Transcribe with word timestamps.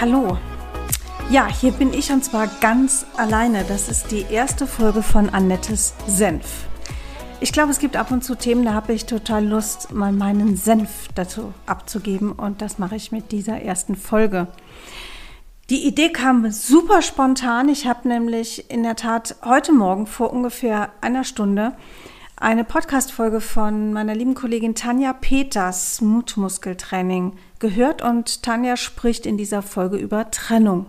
Hallo. 0.00 0.38
Ja, 1.28 1.48
hier 1.48 1.72
bin 1.72 1.92
ich 1.92 2.12
und 2.12 2.24
zwar 2.24 2.46
ganz 2.60 3.04
alleine. 3.16 3.64
Das 3.64 3.88
ist 3.88 4.12
die 4.12 4.24
erste 4.30 4.68
Folge 4.68 5.02
von 5.02 5.28
Annettes 5.28 5.92
Senf. 6.06 6.68
Ich 7.40 7.52
glaube, 7.52 7.72
es 7.72 7.80
gibt 7.80 7.96
ab 7.96 8.12
und 8.12 8.22
zu 8.22 8.36
Themen, 8.36 8.64
da 8.64 8.74
habe 8.74 8.92
ich 8.92 9.06
total 9.06 9.44
Lust, 9.44 9.92
mal 9.92 10.12
meinen 10.12 10.56
Senf 10.56 11.08
dazu 11.16 11.52
abzugeben 11.66 12.30
und 12.30 12.62
das 12.62 12.78
mache 12.78 12.94
ich 12.94 13.10
mit 13.10 13.32
dieser 13.32 13.60
ersten 13.60 13.96
Folge. 13.96 14.46
Die 15.68 15.84
Idee 15.84 16.10
kam 16.10 16.48
super 16.52 17.02
spontan. 17.02 17.68
Ich 17.68 17.88
habe 17.88 18.06
nämlich 18.06 18.70
in 18.70 18.84
der 18.84 18.94
Tat 18.94 19.34
heute 19.44 19.72
Morgen 19.72 20.06
vor 20.06 20.32
ungefähr 20.32 20.90
einer 21.00 21.24
Stunde 21.24 21.72
eine 22.40 22.62
Podcast-Folge 22.62 23.40
von 23.40 23.92
meiner 23.92 24.14
lieben 24.14 24.34
Kollegin 24.34 24.76
Tanja 24.76 25.12
Peters 25.12 26.00
Mutmuskeltraining 26.00 27.32
gehört 27.58 28.00
und 28.00 28.44
Tanja 28.44 28.76
spricht 28.76 29.26
in 29.26 29.36
dieser 29.36 29.60
Folge 29.60 29.96
über 29.96 30.30
Trennung. 30.30 30.86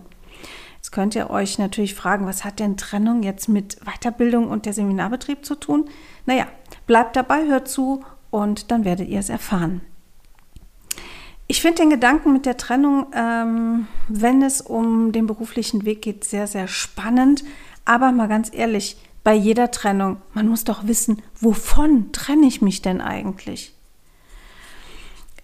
Jetzt 0.76 0.92
könnt 0.92 1.16
ihr 1.16 1.28
euch 1.28 1.58
natürlich 1.58 1.96
fragen, 1.96 2.26
was 2.26 2.44
hat 2.44 2.60
denn 2.60 2.76
Trennung 2.76 3.24
jetzt 3.24 3.48
mit 3.48 3.78
Weiterbildung 3.84 4.48
und 4.48 4.64
der 4.64 4.72
Seminarbetrieb 4.72 5.44
zu 5.44 5.56
tun? 5.56 5.90
Naja, 6.24 6.46
bleibt 6.86 7.16
dabei, 7.16 7.46
hört 7.46 7.66
zu 7.66 8.04
und 8.30 8.70
dann 8.70 8.84
werdet 8.84 9.08
ihr 9.08 9.18
es 9.18 9.28
erfahren. 9.28 9.80
Ich 11.48 11.60
finde 11.60 11.82
den 11.82 11.90
Gedanken 11.90 12.32
mit 12.32 12.46
der 12.46 12.58
Trennung, 12.58 13.06
ähm, 13.12 13.88
wenn 14.06 14.40
es 14.42 14.60
um 14.60 15.10
den 15.10 15.26
beruflichen 15.26 15.84
Weg 15.84 16.02
geht, 16.02 16.22
sehr, 16.22 16.46
sehr 16.46 16.68
spannend. 16.68 17.42
Aber 17.84 18.12
mal 18.12 18.28
ganz 18.28 18.54
ehrlich, 18.54 18.96
bei 19.22 19.34
jeder 19.34 19.70
Trennung, 19.70 20.18
man 20.32 20.48
muss 20.48 20.64
doch 20.64 20.86
wissen, 20.86 21.22
wovon 21.38 22.12
trenne 22.12 22.46
ich 22.46 22.62
mich 22.62 22.82
denn 22.82 23.00
eigentlich? 23.00 23.74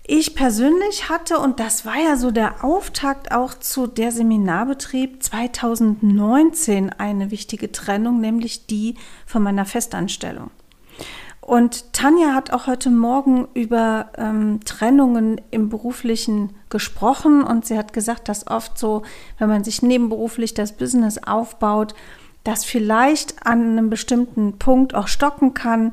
Ich 0.08 0.36
persönlich 0.36 1.08
hatte, 1.08 1.40
und 1.40 1.58
das 1.58 1.84
war 1.84 1.96
ja 1.96 2.16
so 2.16 2.30
der 2.30 2.64
Auftakt 2.64 3.32
auch 3.32 3.54
zu 3.54 3.88
der 3.88 4.12
Seminarbetrieb 4.12 5.20
2019, 5.20 6.90
eine 6.90 7.32
wichtige 7.32 7.72
Trennung, 7.72 8.20
nämlich 8.20 8.66
die 8.66 8.94
von 9.26 9.42
meiner 9.42 9.64
Festanstellung. 9.64 10.50
Und 11.40 11.92
Tanja 11.92 12.34
hat 12.34 12.52
auch 12.52 12.68
heute 12.68 12.90
Morgen 12.90 13.48
über 13.54 14.10
ähm, 14.16 14.60
Trennungen 14.64 15.40
im 15.50 15.68
beruflichen 15.68 16.54
gesprochen 16.70 17.42
und 17.42 17.66
sie 17.66 17.76
hat 17.76 17.92
gesagt, 17.92 18.28
dass 18.28 18.46
oft 18.48 18.78
so, 18.78 19.02
wenn 19.38 19.48
man 19.48 19.64
sich 19.64 19.82
nebenberuflich 19.82 20.54
das 20.54 20.76
Business 20.76 21.18
aufbaut, 21.18 21.94
das 22.46 22.64
vielleicht 22.64 23.46
an 23.46 23.62
einem 23.62 23.90
bestimmten 23.90 24.58
Punkt 24.58 24.94
auch 24.94 25.08
stocken 25.08 25.54
kann 25.54 25.92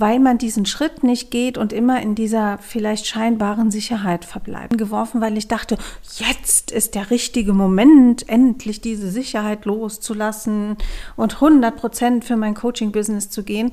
weil 0.00 0.18
man 0.18 0.38
diesen 0.38 0.64
Schritt 0.64 1.04
nicht 1.04 1.30
geht 1.30 1.58
und 1.58 1.72
immer 1.72 2.00
in 2.00 2.14
dieser 2.14 2.58
vielleicht 2.58 3.06
scheinbaren 3.06 3.70
Sicherheit 3.70 4.24
verbleibt. 4.24 4.76
Geworfen, 4.76 5.20
weil 5.20 5.36
ich 5.36 5.46
dachte, 5.46 5.76
jetzt 6.16 6.70
ist 6.70 6.94
der 6.94 7.10
richtige 7.10 7.52
Moment, 7.52 8.28
endlich 8.28 8.80
diese 8.80 9.10
Sicherheit 9.10 9.66
loszulassen 9.66 10.76
und 11.16 11.34
100 11.34 11.76
Prozent 11.76 12.24
für 12.24 12.36
mein 12.36 12.54
Coaching-Business 12.54 13.28
zu 13.28 13.44
gehen. 13.44 13.72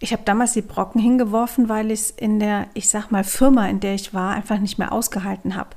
Ich 0.00 0.12
habe 0.12 0.22
damals 0.24 0.52
die 0.52 0.62
Brocken 0.62 1.00
hingeworfen, 1.00 1.68
weil 1.68 1.92
ich 1.92 2.00
es 2.00 2.10
in 2.10 2.40
der, 2.40 2.66
ich 2.74 2.88
sag 2.88 3.10
mal, 3.10 3.24
Firma, 3.24 3.68
in 3.68 3.80
der 3.80 3.94
ich 3.94 4.12
war, 4.12 4.34
einfach 4.34 4.58
nicht 4.58 4.78
mehr 4.78 4.92
ausgehalten 4.92 5.54
habe. 5.54 5.70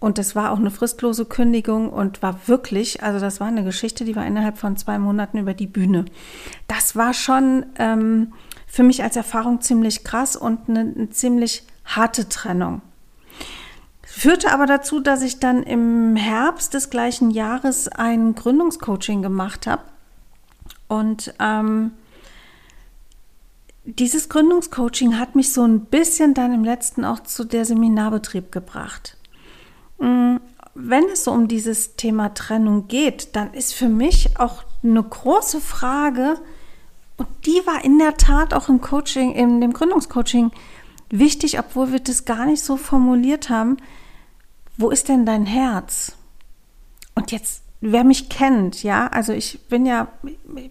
Und 0.00 0.16
das 0.16 0.34
war 0.34 0.50
auch 0.50 0.58
eine 0.58 0.70
fristlose 0.70 1.26
Kündigung 1.26 1.90
und 1.90 2.22
war 2.22 2.48
wirklich, 2.48 3.02
also 3.02 3.20
das 3.20 3.38
war 3.38 3.48
eine 3.48 3.64
Geschichte, 3.64 4.06
die 4.06 4.16
war 4.16 4.26
innerhalb 4.26 4.56
von 4.56 4.78
zwei 4.78 4.98
Monaten 4.98 5.36
über 5.36 5.52
die 5.52 5.66
Bühne. 5.66 6.06
Das 6.68 6.96
war 6.96 7.12
schon 7.12 7.66
ähm, 7.78 8.32
für 8.66 8.82
mich 8.82 9.02
als 9.02 9.16
Erfahrung 9.16 9.60
ziemlich 9.60 10.02
krass 10.02 10.36
und 10.36 10.70
eine, 10.70 10.80
eine 10.80 11.10
ziemlich 11.10 11.64
harte 11.84 12.30
Trennung. 12.30 12.80
Führte 14.02 14.52
aber 14.52 14.64
dazu, 14.64 15.00
dass 15.00 15.22
ich 15.22 15.38
dann 15.38 15.62
im 15.62 16.16
Herbst 16.16 16.72
des 16.72 16.88
gleichen 16.88 17.30
Jahres 17.30 17.86
ein 17.88 18.34
Gründungscoaching 18.34 19.20
gemacht 19.20 19.66
habe. 19.66 19.82
Und 20.88 21.34
ähm, 21.38 21.92
dieses 23.84 24.30
Gründungscoaching 24.30 25.18
hat 25.18 25.36
mich 25.36 25.52
so 25.52 25.62
ein 25.62 25.80
bisschen 25.80 26.32
dann 26.32 26.54
im 26.54 26.64
letzten 26.64 27.04
auch 27.04 27.20
zu 27.20 27.44
der 27.44 27.64
Seminarbetrieb 27.64 28.50
gebracht. 28.50 29.16
Mm, 30.00 30.36
wenn 30.74 31.04
es 31.12 31.24
so 31.24 31.32
um 31.32 31.46
dieses 31.46 31.96
Thema 31.96 32.34
Trennung 32.34 32.88
geht, 32.88 33.36
dann 33.36 33.54
ist 33.54 33.74
für 33.74 33.88
mich 33.88 34.38
auch 34.38 34.64
eine 34.82 35.02
große 35.02 35.60
Frage, 35.60 36.38
und 37.16 37.28
die 37.44 37.60
war 37.66 37.84
in 37.84 37.98
der 37.98 38.16
Tat 38.16 38.54
auch 38.54 38.70
im 38.70 38.80
Coaching, 38.80 39.32
in 39.34 39.60
dem 39.60 39.74
Gründungscoaching 39.74 40.52
wichtig, 41.10 41.58
obwohl 41.58 41.92
wir 41.92 42.00
das 42.00 42.24
gar 42.24 42.46
nicht 42.46 42.62
so 42.62 42.78
formuliert 42.78 43.50
haben. 43.50 43.76
Wo 44.78 44.88
ist 44.88 45.10
denn 45.10 45.26
dein 45.26 45.44
Herz? 45.44 46.12
Und 47.14 47.30
jetzt, 47.30 47.62
wer 47.82 48.04
mich 48.04 48.30
kennt, 48.30 48.82
ja, 48.82 49.06
also 49.08 49.34
ich 49.34 49.60
bin 49.68 49.84
ja 49.84 50.08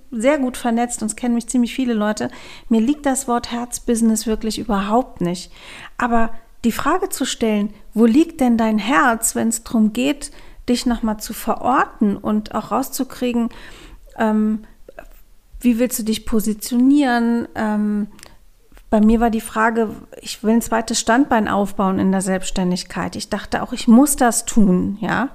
sehr 0.09 0.39
gut 0.39 0.57
vernetzt 0.57 1.03
und 1.03 1.09
es 1.09 1.15
kennen 1.15 1.35
mich 1.35 1.47
ziemlich 1.47 1.75
viele 1.75 1.93
Leute. 1.93 2.31
Mir 2.67 2.81
liegt 2.81 3.05
das 3.05 3.27
Wort 3.27 3.51
Herzbusiness 3.51 4.25
wirklich 4.25 4.57
überhaupt 4.57 5.21
nicht. 5.21 5.51
Aber 5.99 6.31
die 6.65 6.71
Frage 6.71 7.09
zu 7.09 7.25
stellen, 7.25 7.73
wo 7.93 8.05
liegt 8.05 8.41
denn 8.41 8.57
dein 8.57 8.77
Herz, 8.77 9.35
wenn 9.35 9.47
es 9.47 9.63
darum 9.63 9.93
geht, 9.93 10.31
dich 10.67 10.85
nochmal 10.85 11.19
zu 11.19 11.33
verorten 11.33 12.17
und 12.17 12.53
auch 12.53 12.71
rauszukriegen, 12.71 13.49
ähm, 14.17 14.63
wie 15.61 15.79
willst 15.79 15.99
du 15.99 16.03
dich 16.03 16.25
positionieren? 16.25 17.47
Ähm, 17.55 18.07
bei 18.89 19.01
mir 19.01 19.19
war 19.19 19.29
die 19.29 19.41
Frage, 19.41 19.89
ich 20.21 20.43
will 20.43 20.53
ein 20.53 20.61
zweites 20.61 20.99
Standbein 20.99 21.47
aufbauen 21.47 21.99
in 21.99 22.11
der 22.11 22.21
Selbstständigkeit. 22.21 23.15
Ich 23.15 23.29
dachte 23.29 23.61
auch, 23.61 23.73
ich 23.73 23.87
muss 23.87 24.15
das 24.15 24.45
tun, 24.45 24.97
ja. 25.01 25.29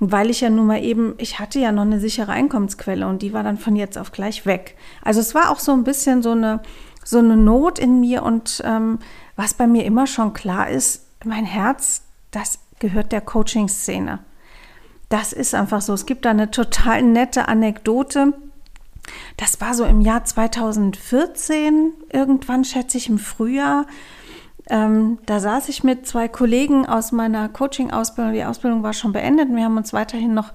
Weil 0.00 0.30
ich 0.30 0.40
ja 0.40 0.48
nun 0.48 0.66
mal 0.66 0.82
eben, 0.82 1.14
ich 1.18 1.40
hatte 1.40 1.58
ja 1.58 1.72
noch 1.72 1.82
eine 1.82 1.98
sichere 1.98 2.30
Einkommensquelle 2.30 3.06
und 3.08 3.20
die 3.20 3.32
war 3.32 3.42
dann 3.42 3.58
von 3.58 3.74
jetzt 3.74 3.98
auf 3.98 4.12
gleich 4.12 4.46
weg. 4.46 4.76
Also 5.02 5.20
es 5.20 5.34
war 5.34 5.50
auch 5.50 5.58
so 5.58 5.72
ein 5.72 5.82
bisschen 5.82 6.22
so 6.22 6.30
eine, 6.30 6.60
so 7.08 7.18
eine 7.18 7.36
Not 7.36 7.78
in 7.78 8.00
mir 8.00 8.22
und 8.22 8.62
ähm, 8.64 8.98
was 9.36 9.54
bei 9.54 9.66
mir 9.66 9.84
immer 9.84 10.06
schon 10.06 10.32
klar 10.32 10.68
ist, 10.68 11.06
mein 11.24 11.44
Herz, 11.44 12.02
das 12.30 12.58
gehört 12.78 13.12
der 13.12 13.20
Coaching-Szene. 13.20 14.18
Das 15.08 15.32
ist 15.32 15.54
einfach 15.54 15.80
so. 15.80 15.94
Es 15.94 16.06
gibt 16.06 16.24
da 16.24 16.30
eine 16.30 16.50
total 16.50 17.02
nette 17.02 17.48
Anekdote 17.48 18.34
das 19.36 19.60
war 19.60 19.74
so 19.74 19.84
im 19.84 20.00
Jahr 20.00 20.24
2014, 20.24 21.92
irgendwann 22.12 22.64
schätze 22.64 22.98
ich 22.98 23.08
im 23.08 23.18
Frühjahr. 23.18 23.86
Ähm, 24.70 25.18
da 25.24 25.40
saß 25.40 25.68
ich 25.68 25.82
mit 25.82 26.06
zwei 26.06 26.28
Kollegen 26.28 26.86
aus 26.86 27.12
meiner 27.12 27.48
Coaching-Ausbildung. 27.48 28.34
Die 28.34 28.44
Ausbildung 28.44 28.82
war 28.82 28.92
schon 28.92 29.12
beendet. 29.12 29.48
Wir 29.48 29.64
haben 29.64 29.78
uns 29.78 29.92
weiterhin 29.92 30.34
noch 30.34 30.52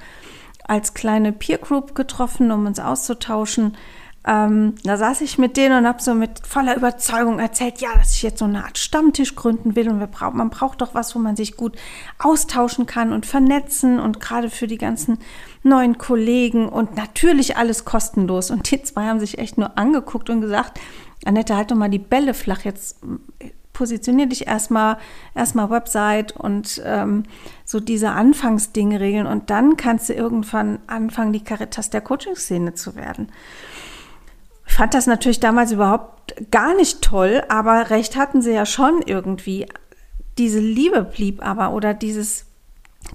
als 0.66 0.94
kleine 0.94 1.32
Peer 1.32 1.58
Group 1.58 1.96
getroffen, 1.96 2.52
um 2.52 2.66
uns 2.66 2.80
auszutauschen. 2.80 3.76
Ähm, 4.26 4.76
da 4.84 4.96
saß 4.96 5.20
ich 5.22 5.38
mit 5.38 5.58
denen 5.58 5.80
und 5.80 5.88
habe 5.88 6.02
so 6.02 6.14
mit 6.14 6.48
voller 6.48 6.78
Überzeugung 6.78 7.40
erzählt, 7.40 7.82
ja, 7.82 7.90
dass 7.98 8.14
ich 8.14 8.24
jetzt 8.24 8.40
so 8.40 8.46
eine 8.46 8.64
Art 8.64 8.78
Stammtisch 8.78 9.36
gründen 9.36 9.76
will 9.76 9.90
und 9.90 10.00
brauchen, 10.12 10.38
man 10.38 10.50
braucht 10.50 10.82
doch 10.82 10.94
was, 10.94 11.14
wo 11.14 11.20
man 11.20 11.36
sich 11.36 11.58
gut 11.58 11.76
austauschen 12.20 12.86
kann 12.86 13.12
und 13.12 13.26
vernetzen 13.26 14.00
und 14.00 14.22
gerade 14.22 14.50
für 14.50 14.68
die 14.68 14.78
ganzen 14.78 15.18
neuen 15.62 15.98
Kollegen 15.98 16.70
und 16.70 16.96
natürlich 16.96 17.58
alles 17.58 17.84
kostenlos. 17.84 18.50
Und 18.50 18.72
die 18.72 18.82
zwei 18.82 19.08
haben 19.08 19.20
sich 19.20 19.40
echt 19.40 19.58
nur 19.58 19.78
angeguckt 19.78 20.30
und 20.30 20.40
gesagt, 20.40 20.80
Annette, 21.26 21.56
halt 21.56 21.72
doch 21.72 21.76
mal 21.76 21.90
die 21.90 22.00
Bälle 22.00 22.34
flach, 22.34 22.62
jetzt 22.62 22.98
positionier 23.74 24.28
dich 24.28 24.48
erstmal, 24.48 24.98
erstmal 25.36 25.70
Website 25.70 26.32
und 26.32 26.82
ähm, 26.86 27.24
so 27.66 27.80
diese 27.80 28.12
Anfangsdinge 28.12 29.00
regeln 29.00 29.26
und 29.26 29.50
dann 29.50 29.76
kannst 29.78 30.10
du 30.10 30.14
irgendwann 30.14 30.80
anfangen, 30.88 31.34
die 31.34 31.44
Caritas 31.44 31.90
der 31.90 32.02
Coaching-Szene 32.02 32.76
zu 32.76 32.96
werden. 32.96 33.30
Ich 34.74 34.78
fand 34.78 34.96
das 34.96 35.06
natürlich 35.06 35.40
damals 35.40 35.72
überhaupt 35.72 36.34
gar 36.50 36.76
nicht 36.76 37.04
toll, 37.04 37.44
aber 37.48 37.92
recht 37.92 38.16
hatten 38.16 38.42
sie 38.42 38.54
ja 38.54 38.66
schon 38.66 39.04
irgendwie. 39.06 39.68
Diese 40.40 40.60
Liebe 40.60 41.04
blieb 41.04 41.46
aber 41.46 41.74
oder 41.74 41.94
dieses, 41.94 42.48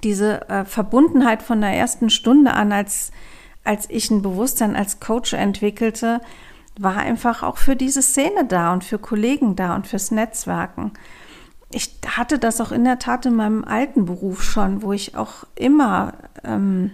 diese 0.04 0.48
äh, 0.48 0.64
Verbundenheit 0.64 1.42
von 1.42 1.60
der 1.60 1.72
ersten 1.72 2.10
Stunde 2.10 2.52
an, 2.52 2.70
als, 2.70 3.10
als 3.64 3.90
ich 3.90 4.08
ein 4.08 4.22
Bewusstsein 4.22 4.76
als 4.76 5.00
Coach 5.00 5.32
entwickelte, 5.32 6.20
war 6.78 6.96
einfach 6.96 7.42
auch 7.42 7.56
für 7.56 7.74
diese 7.74 8.02
Szene 8.02 8.44
da 8.46 8.72
und 8.72 8.84
für 8.84 9.00
Kollegen 9.00 9.56
da 9.56 9.74
und 9.74 9.88
fürs 9.88 10.12
Netzwerken. 10.12 10.92
ich 11.72 11.98
hatte 12.06 12.38
das 12.38 12.60
auch 12.60 12.70
in 12.70 12.84
der 12.84 13.00
Tat 13.00 13.26
in 13.26 13.34
meinem 13.34 13.64
alten 13.64 14.04
Beruf 14.04 14.44
schon, 14.44 14.82
wo 14.82 14.92
ich 14.92 15.16
auch 15.16 15.42
immer 15.56 16.12
ähm, 16.44 16.92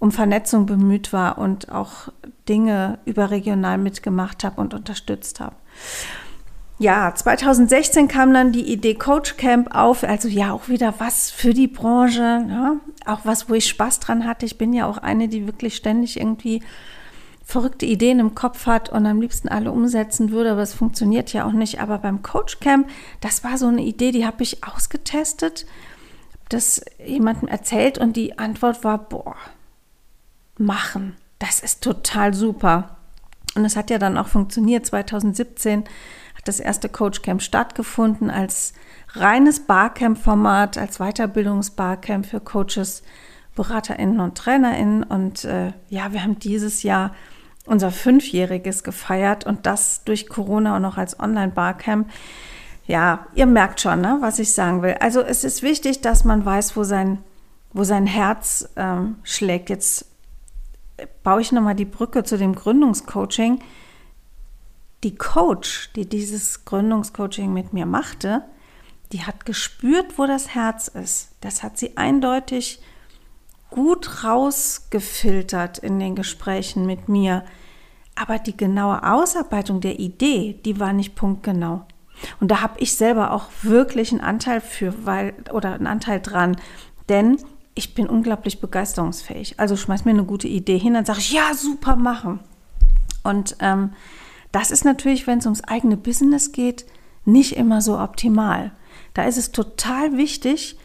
um 0.00 0.10
Vernetzung 0.10 0.66
bemüht 0.66 1.12
war 1.12 1.38
und 1.38 1.70
auch 1.70 2.08
Dinge 2.48 2.98
überregional 3.04 3.78
mitgemacht 3.78 4.44
habe 4.44 4.60
und 4.60 4.74
unterstützt 4.74 5.40
habe. 5.40 5.56
Ja, 6.78 7.14
2016 7.14 8.06
kam 8.06 8.34
dann 8.34 8.52
die 8.52 8.70
Idee 8.70 8.94
Coach 8.94 9.38
Camp 9.38 9.74
auf, 9.74 10.04
also 10.04 10.28
ja 10.28 10.52
auch 10.52 10.68
wieder 10.68 10.94
was 10.98 11.30
für 11.30 11.54
die 11.54 11.68
Branche, 11.68 12.44
ja? 12.48 12.76
auch 13.06 13.20
was, 13.24 13.48
wo 13.48 13.54
ich 13.54 13.66
Spaß 13.66 14.00
dran 14.00 14.26
hatte. 14.26 14.44
Ich 14.44 14.58
bin 14.58 14.74
ja 14.74 14.86
auch 14.86 14.98
eine, 14.98 15.28
die 15.28 15.46
wirklich 15.46 15.74
ständig 15.74 16.20
irgendwie 16.20 16.62
verrückte 17.46 17.86
Ideen 17.86 18.18
im 18.18 18.34
Kopf 18.34 18.66
hat 18.66 18.90
und 18.90 19.06
am 19.06 19.20
liebsten 19.20 19.48
alle 19.48 19.72
umsetzen 19.72 20.32
würde, 20.32 20.52
aber 20.52 20.62
es 20.62 20.74
funktioniert 20.74 21.32
ja 21.32 21.46
auch 21.46 21.52
nicht. 21.52 21.80
Aber 21.80 21.98
beim 21.98 22.22
Coach 22.22 22.60
Camp, 22.60 22.90
das 23.20 23.42
war 23.42 23.56
so 23.56 23.68
eine 23.68 23.82
Idee, 23.82 24.10
die 24.10 24.26
habe 24.26 24.42
ich 24.42 24.62
ausgetestet, 24.64 25.64
das 26.48 26.84
jemandem 27.04 27.48
erzählt 27.48 27.96
und 27.96 28.16
die 28.16 28.38
Antwort 28.38 28.84
war, 28.84 28.98
boah, 28.98 29.36
machen, 30.58 31.16
das 31.38 31.60
ist 31.60 31.82
total 31.82 32.34
super. 32.34 32.96
Und 33.54 33.64
es 33.64 33.76
hat 33.76 33.90
ja 33.90 33.98
dann 33.98 34.18
auch 34.18 34.28
funktioniert. 34.28 34.86
2017 34.86 35.84
hat 36.36 36.46
das 36.46 36.60
erste 36.60 36.88
Coach 36.88 37.22
Camp 37.22 37.42
stattgefunden 37.42 38.30
als 38.30 38.74
reines 39.14 39.60
Barcamp-Format, 39.60 40.78
als 40.78 40.98
Weiterbildungsbarcamp 40.98 42.26
für 42.26 42.40
Coaches, 42.40 43.02
BeraterInnen 43.54 44.20
und 44.20 44.36
TrainerInnen. 44.36 45.02
Und 45.02 45.44
äh, 45.44 45.72
ja, 45.88 46.12
wir 46.12 46.22
haben 46.22 46.38
dieses 46.38 46.82
Jahr 46.82 47.14
unser 47.64 47.90
Fünfjähriges 47.90 48.84
gefeiert 48.84 49.44
und 49.44 49.66
das 49.66 50.04
durch 50.04 50.28
Corona 50.28 50.76
und 50.76 50.82
noch 50.82 50.98
als 50.98 51.18
Online-Barcamp. 51.18 52.08
Ja, 52.86 53.26
ihr 53.34 53.46
merkt 53.46 53.80
schon, 53.80 54.00
ne, 54.00 54.18
was 54.20 54.38
ich 54.38 54.52
sagen 54.52 54.82
will. 54.82 54.96
Also 55.00 55.20
es 55.20 55.42
ist 55.42 55.62
wichtig, 55.62 56.02
dass 56.02 56.24
man 56.24 56.44
weiß, 56.44 56.76
wo 56.76 56.84
sein, 56.84 57.18
wo 57.72 57.82
sein 57.82 58.06
Herz 58.06 58.68
ähm, 58.76 59.16
schlägt. 59.24 59.70
Jetzt 59.70 60.06
baue 61.22 61.40
ich 61.40 61.52
nochmal 61.52 61.74
die 61.74 61.84
Brücke 61.84 62.24
zu 62.24 62.38
dem 62.38 62.54
Gründungscoaching. 62.54 63.60
Die 65.04 65.14
Coach, 65.14 65.90
die 65.94 66.08
dieses 66.08 66.64
Gründungscoaching 66.64 67.52
mit 67.52 67.72
mir 67.72 67.86
machte, 67.86 68.42
die 69.12 69.22
hat 69.22 69.46
gespürt, 69.46 70.18
wo 70.18 70.26
das 70.26 70.54
Herz 70.54 70.88
ist. 70.88 71.30
Das 71.40 71.62
hat 71.62 71.78
sie 71.78 71.96
eindeutig 71.96 72.80
gut 73.70 74.24
rausgefiltert 74.24 75.78
in 75.78 75.98
den 75.98 76.14
Gesprächen 76.14 76.86
mit 76.86 77.08
mir. 77.08 77.44
Aber 78.14 78.38
die 78.38 78.56
genaue 78.56 79.02
Ausarbeitung 79.02 79.80
der 79.80 79.98
Idee, 79.98 80.58
die 80.64 80.80
war 80.80 80.92
nicht 80.92 81.14
punktgenau. 81.14 81.84
Und 82.40 82.50
da 82.50 82.62
habe 82.62 82.80
ich 82.80 82.94
selber 82.94 83.32
auch 83.32 83.48
wirklich 83.62 84.10
einen 84.10 84.22
Anteil 84.22 84.60
für, 84.60 85.04
weil, 85.04 85.34
oder 85.52 85.74
einen 85.74 85.86
Anteil 85.86 86.20
dran. 86.20 86.56
Denn 87.08 87.36
ich 87.76 87.94
bin 87.94 88.08
unglaublich 88.08 88.58
begeisterungsfähig. 88.60 89.60
Also 89.60 89.76
schmeiß 89.76 90.06
mir 90.06 90.12
eine 90.12 90.24
gute 90.24 90.48
Idee 90.48 90.78
hin, 90.78 90.94
dann 90.94 91.04
sage 91.04 91.20
ich, 91.20 91.30
ja, 91.30 91.54
super 91.54 91.94
machen. 91.94 92.40
Und 93.22 93.56
ähm, 93.60 93.92
das 94.50 94.70
ist 94.70 94.84
natürlich, 94.84 95.26
wenn 95.26 95.38
es 95.38 95.44
ums 95.44 95.62
eigene 95.62 95.98
Business 95.98 96.52
geht, 96.52 96.86
nicht 97.26 97.54
immer 97.54 97.82
so 97.82 98.00
optimal. 98.00 98.72
Da 99.12 99.24
ist 99.24 99.36
es 99.36 99.52
total 99.52 100.16
wichtig, 100.16 100.78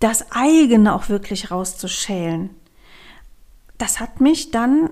das 0.00 0.32
eigene 0.32 0.92
auch 0.92 1.08
wirklich 1.08 1.52
rauszuschälen. 1.52 2.50
Das 3.78 4.00
hat 4.00 4.20
mich 4.20 4.50
dann 4.50 4.90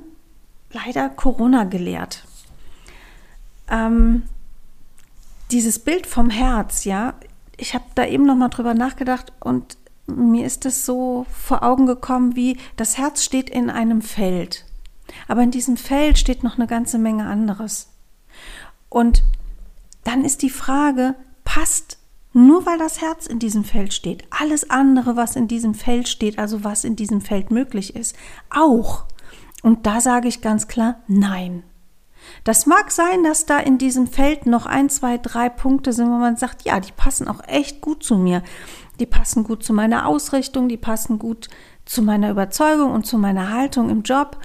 leider 0.71 1.09
Corona 1.09 1.65
gelehrt. 1.65 2.25
Ähm, 3.69 4.23
dieses 5.51 5.81
Bild 5.81 6.07
vom 6.07 6.31
Herz, 6.31 6.85
ja, 6.85 7.15
ich 7.57 7.75
habe 7.75 7.85
da 7.97 8.07
eben 8.07 8.27
noch 8.27 8.37
mal 8.37 8.49
drüber 8.49 8.75
nachgedacht 8.75 9.33
und 9.41 9.77
mir 10.09 10.47
ist 10.47 10.67
es 10.67 10.85
so 10.85 11.27
vor 11.31 11.63
Augen 11.63 11.87
gekommen, 11.87 12.35
wie 12.37 12.57
das 12.77 12.99
Herz 12.99 13.23
steht 13.23 13.51
in 13.51 13.71
einem 13.71 14.03
Feld. 14.03 14.65
Aber 15.27 15.43
in 15.43 15.51
diesem 15.51 15.77
Feld 15.77 16.19
steht 16.19 16.43
noch 16.43 16.57
eine 16.57 16.67
ganze 16.67 16.99
Menge 16.99 17.27
anderes. 17.27 17.89
Und 18.89 19.23
dann 20.05 20.25
ist 20.25 20.43
die 20.43 20.51
Frage, 20.51 21.15
passt 21.45 21.99
nur 22.33 22.67
weil 22.67 22.79
das 22.79 23.01
Herz 23.01 23.27
in 23.27 23.39
diesem 23.39 23.65
Feld 23.65 23.93
steht, 23.93 24.25
alles 24.31 24.71
andere, 24.71 25.17
was 25.17 25.35
in 25.35 25.49
diesem 25.49 25.75
Feld 25.75 26.09
steht, 26.09 26.39
also 26.39 26.63
was 26.63 26.85
in 26.85 26.95
diesem 26.95 27.21
Feld 27.21 27.51
möglich 27.51 27.97
ist, 27.97 28.17
auch. 28.51 29.05
Und 29.63 29.87
da 29.87 30.01
sage 30.01 30.29
ich 30.29 30.41
ganz 30.41 30.69
klar, 30.69 31.01
nein. 31.09 31.63
Das 32.45 32.67
mag 32.67 32.91
sein, 32.91 33.25
dass 33.25 33.47
da 33.47 33.59
in 33.59 33.79
diesem 33.79 34.07
Feld 34.07 34.47
noch 34.47 34.67
ein, 34.67 34.91
zwei, 34.91 35.19
drei 35.19 35.49
Punkte 35.49 35.93
sind, 35.93 36.09
wo 36.09 36.19
man 36.19 36.37
sagt, 36.37 36.63
ja, 36.63 36.79
die 36.81 36.93
passen 36.93 37.29
auch 37.29 37.41
echt 37.47 37.81
gut 37.81 38.03
zu 38.05 38.17
mir. 38.17 38.43
Die 39.01 39.07
passen 39.07 39.45
gut 39.45 39.63
zu 39.63 39.73
meiner 39.73 40.07
Ausrichtung, 40.07 40.69
die 40.69 40.77
passen 40.77 41.19
gut 41.19 41.49
zu 41.85 42.03
meiner 42.03 42.31
Überzeugung 42.31 42.93
und 42.93 43.07
zu 43.07 43.19
meiner 43.19 43.53
Haltung 43.53 43.91
im 43.91 44.03
Job. 44.03 44.39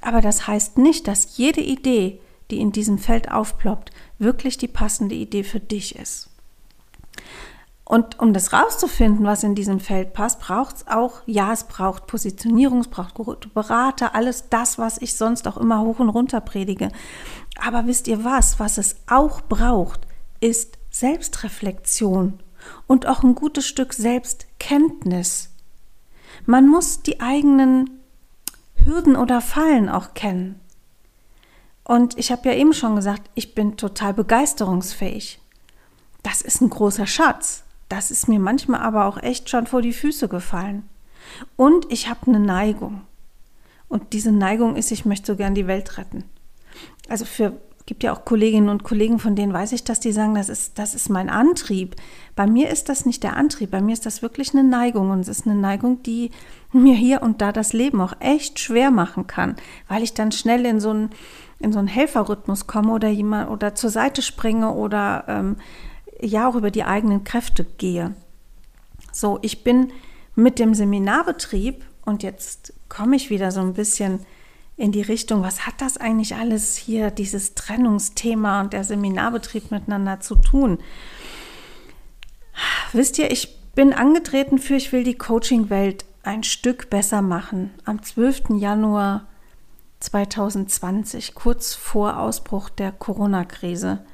Aber 0.00 0.20
das 0.20 0.46
heißt 0.46 0.78
nicht, 0.78 1.06
dass 1.08 1.36
jede 1.36 1.60
Idee, 1.60 2.20
die 2.50 2.60
in 2.60 2.72
diesem 2.72 2.98
Feld 2.98 3.30
aufploppt, 3.30 3.90
wirklich 4.18 4.58
die 4.58 4.68
passende 4.68 5.14
Idee 5.14 5.44
für 5.44 5.60
dich 5.60 5.96
ist. 5.96 6.28
Und 7.84 8.18
um 8.20 8.32
das 8.32 8.52
rauszufinden, 8.52 9.26
was 9.26 9.42
in 9.42 9.54
diesem 9.54 9.78
Feld 9.78 10.12
passt, 10.14 10.40
braucht 10.40 10.76
es 10.76 10.86
auch, 10.86 11.20
ja, 11.26 11.52
es 11.52 11.64
braucht 11.64 12.06
Positionierung, 12.06 12.80
es 12.80 12.88
braucht 12.88 13.14
gute 13.14 13.48
Berater, 13.48 14.14
alles 14.14 14.48
das, 14.48 14.78
was 14.78 14.98
ich 14.98 15.14
sonst 15.14 15.46
auch 15.46 15.56
immer 15.56 15.80
hoch 15.82 15.98
und 15.98 16.08
runter 16.08 16.40
predige. 16.40 16.88
Aber 17.62 17.86
wisst 17.86 18.08
ihr 18.08 18.24
was? 18.24 18.58
Was 18.58 18.78
es 18.78 18.96
auch 19.08 19.42
braucht, 19.42 20.06
ist 20.40 20.78
Selbstreflexion 20.90 22.40
und 22.86 23.06
auch 23.06 23.22
ein 23.22 23.34
gutes 23.34 23.66
Stück 23.66 23.92
Selbstkenntnis. 23.92 25.50
Man 26.46 26.68
muss 26.68 27.02
die 27.02 27.20
eigenen 27.20 28.00
Hürden 28.76 29.16
oder 29.16 29.40
Fallen 29.40 29.88
auch 29.88 30.14
kennen. 30.14 30.60
Und 31.84 32.18
ich 32.18 32.30
habe 32.30 32.48
ja 32.48 32.54
eben 32.54 32.72
schon 32.72 32.96
gesagt, 32.96 33.30
ich 33.34 33.54
bin 33.54 33.76
total 33.76 34.14
begeisterungsfähig. 34.14 35.40
Das 36.22 36.40
ist 36.40 36.60
ein 36.60 36.70
großer 36.70 37.06
Schatz. 37.06 37.64
Das 37.88 38.10
ist 38.10 38.28
mir 38.28 38.38
manchmal 38.38 38.80
aber 38.80 39.06
auch 39.06 39.18
echt 39.18 39.50
schon 39.50 39.66
vor 39.66 39.82
die 39.82 39.92
Füße 39.92 40.28
gefallen. 40.28 40.88
Und 41.56 41.90
ich 41.90 42.08
habe 42.08 42.26
eine 42.26 42.40
Neigung. 42.40 43.02
Und 43.88 44.12
diese 44.12 44.32
Neigung 44.32 44.76
ist, 44.76 44.90
ich 44.90 45.04
möchte 45.04 45.32
so 45.32 45.36
gern 45.36 45.54
die 45.54 45.66
Welt 45.66 45.98
retten. 45.98 46.24
Also 47.08 47.24
für 47.24 47.52
gibt 47.86 48.02
ja 48.02 48.12
auch 48.12 48.24
Kolleginnen 48.24 48.68
und 48.68 48.84
Kollegen, 48.84 49.18
von 49.18 49.34
denen 49.34 49.52
weiß 49.52 49.72
ich, 49.72 49.84
dass 49.84 50.00
die 50.00 50.12
sagen, 50.12 50.34
das 50.34 50.48
ist, 50.48 50.78
das 50.78 50.94
ist 50.94 51.08
mein 51.08 51.28
Antrieb. 51.28 51.96
Bei 52.36 52.46
mir 52.46 52.70
ist 52.70 52.88
das 52.88 53.06
nicht 53.06 53.22
der 53.22 53.36
Antrieb, 53.36 53.70
bei 53.70 53.80
mir 53.80 53.92
ist 53.92 54.06
das 54.06 54.22
wirklich 54.22 54.52
eine 54.52 54.64
Neigung 54.64 55.10
und 55.10 55.20
es 55.20 55.28
ist 55.28 55.46
eine 55.46 55.56
Neigung, 55.56 56.02
die 56.02 56.30
mir 56.72 56.94
hier 56.94 57.22
und 57.22 57.40
da 57.40 57.52
das 57.52 57.72
Leben 57.72 58.00
auch 58.00 58.14
echt 58.20 58.58
schwer 58.58 58.90
machen 58.90 59.26
kann, 59.26 59.56
weil 59.88 60.02
ich 60.02 60.14
dann 60.14 60.32
schnell 60.32 60.64
in 60.64 60.80
so 60.80 60.90
einen, 60.90 61.10
in 61.58 61.72
so 61.72 61.78
einen 61.78 61.88
Helferrhythmus 61.88 62.66
komme 62.66 62.92
oder 62.92 63.08
jemand 63.08 63.50
oder 63.50 63.74
zur 63.74 63.90
Seite 63.90 64.22
springe 64.22 64.72
oder 64.72 65.24
ähm, 65.28 65.56
ja 66.20 66.48
auch 66.48 66.54
über 66.54 66.70
die 66.70 66.84
eigenen 66.84 67.24
Kräfte 67.24 67.64
gehe. 67.64 68.14
So, 69.12 69.38
ich 69.42 69.64
bin 69.64 69.92
mit 70.34 70.58
dem 70.58 70.74
Seminarbetrieb 70.74 71.84
und 72.04 72.22
jetzt 72.22 72.72
komme 72.88 73.16
ich 73.16 73.30
wieder 73.30 73.50
so 73.50 73.60
ein 73.60 73.74
bisschen 73.74 74.20
in 74.82 74.90
die 74.90 75.02
Richtung, 75.02 75.44
was 75.44 75.64
hat 75.64 75.74
das 75.78 75.96
eigentlich 75.96 76.34
alles 76.34 76.74
hier, 76.74 77.12
dieses 77.12 77.54
Trennungsthema 77.54 78.62
und 78.62 78.72
der 78.72 78.82
Seminarbetrieb 78.82 79.70
miteinander 79.70 80.18
zu 80.18 80.34
tun? 80.34 80.78
Wisst 82.92 83.16
ihr, 83.20 83.30
ich 83.30 83.56
bin 83.76 83.92
angetreten 83.92 84.58
für, 84.58 84.74
ich 84.74 84.90
will 84.90 85.04
die 85.04 85.16
Coaching-Welt 85.16 86.04
ein 86.24 86.42
Stück 86.42 86.90
besser 86.90 87.22
machen. 87.22 87.70
Am 87.84 88.02
12. 88.02 88.56
Januar 88.56 89.28
2020, 90.00 91.36
kurz 91.36 91.74
vor 91.74 92.18
Ausbruch 92.18 92.68
der 92.68 92.90
Corona-Krise. 92.90 94.04